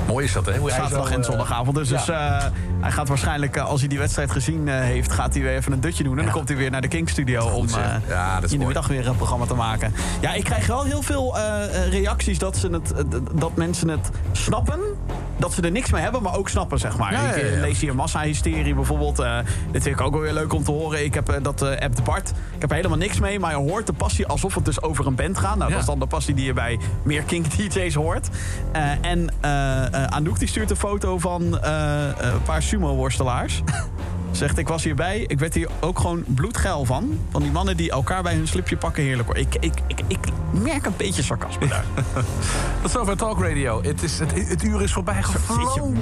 [0.07, 0.59] Mooi is dat, hè?
[0.59, 1.76] Hoe Zaterdag en eh, zondagavond.
[1.76, 1.96] Dus, ja.
[1.96, 2.44] dus eh,
[2.80, 5.12] hij gaat waarschijnlijk, eh, als hij die wedstrijd gezien heeft...
[5.12, 6.18] gaat hij weer even een dutje doen.
[6.18, 7.46] En dan komt hij weer naar de King Studio...
[7.46, 7.66] om
[8.09, 9.94] Ja, in de middag weer een programma te maken.
[10.20, 11.38] Ja, ik krijg wel heel veel
[11.90, 12.94] reacties dat, ze het,
[13.32, 14.80] dat mensen het snappen.
[15.39, 17.12] Dat ze er niks mee hebben, maar ook snappen, zeg maar.
[17.12, 19.18] Ja, Ik eh, lees hier massahysterie bijvoorbeeld.
[19.18, 19.39] eh
[19.70, 21.05] dit vind ik ook wel weer leuk om te horen.
[21.05, 22.28] Ik heb eh, dat app de Bart.
[22.30, 25.07] Ik heb er helemaal niks mee, maar je hoort de passie alsof het dus over
[25.07, 25.57] een band gaat.
[25.57, 28.28] Nou, dat is dan de passie die je bij meer Kink DJ's hoort.
[29.01, 29.30] En
[30.11, 33.62] Anouk die stuurt een foto van een paar sumo-worstelaars.
[34.37, 35.24] Zegt, ik was hierbij.
[35.26, 37.18] Ik werd hier ook gewoon bloedgeil van.
[37.30, 39.03] Van die mannen die elkaar bij hun slipje pakken.
[39.03, 39.37] Heerlijk hoor.
[39.37, 40.18] Ik, ik, ik, ik
[40.51, 41.84] merk een beetje sarcasme daar.
[42.82, 43.82] Tot zover Talk Radio.
[43.82, 45.97] Het, is, het, het uur is voorbij gevlogen.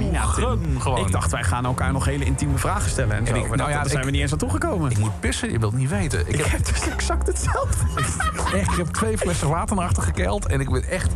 [0.79, 0.97] Gewoon.
[1.05, 3.15] Ik dacht, wij gaan elkaar nog hele intieme vragen stellen.
[3.17, 3.33] En zo.
[3.35, 4.91] ik- nou dat- ja, daar zijn ik- we niet eens aan toegekomen.
[4.91, 6.19] Ik moet pissen, je wilt niet weten.
[6.19, 7.77] Ik Ik heb, heb dus exact hetzelfde.
[8.59, 10.45] echt, ik heb twee flessen water naar achter gekeild.
[10.45, 11.11] En ik ben echt...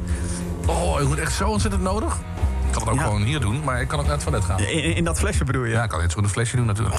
[0.65, 2.17] Oh, ik moet echt zo ontzettend nodig.
[2.70, 3.03] Ik kan het ook Ja.
[3.03, 4.59] gewoon hier doen, maar ik kan ook naar het toilet gaan.
[4.59, 5.72] In, in dat flesje bedoel je?
[5.72, 6.95] Ja, ik kan net zo goed een flesje doen natuurlijk.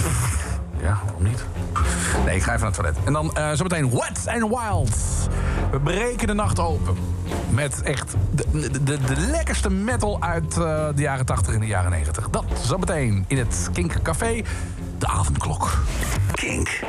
[0.82, 1.44] Ja, waarom niet?
[2.24, 2.96] Nee, ik ga even naar het toilet.
[3.04, 4.96] En dan eh zometeen Wet and Wild.
[5.70, 6.96] We breken de nacht open.
[7.50, 11.66] Met echt de, de, de, de lekkerste metal uit eh, de jaren 80 en de
[11.66, 12.28] jaren 90.
[12.30, 14.42] Dat zometeen in het Kink Café.
[14.98, 15.78] De avondklok.
[16.32, 16.78] Kink.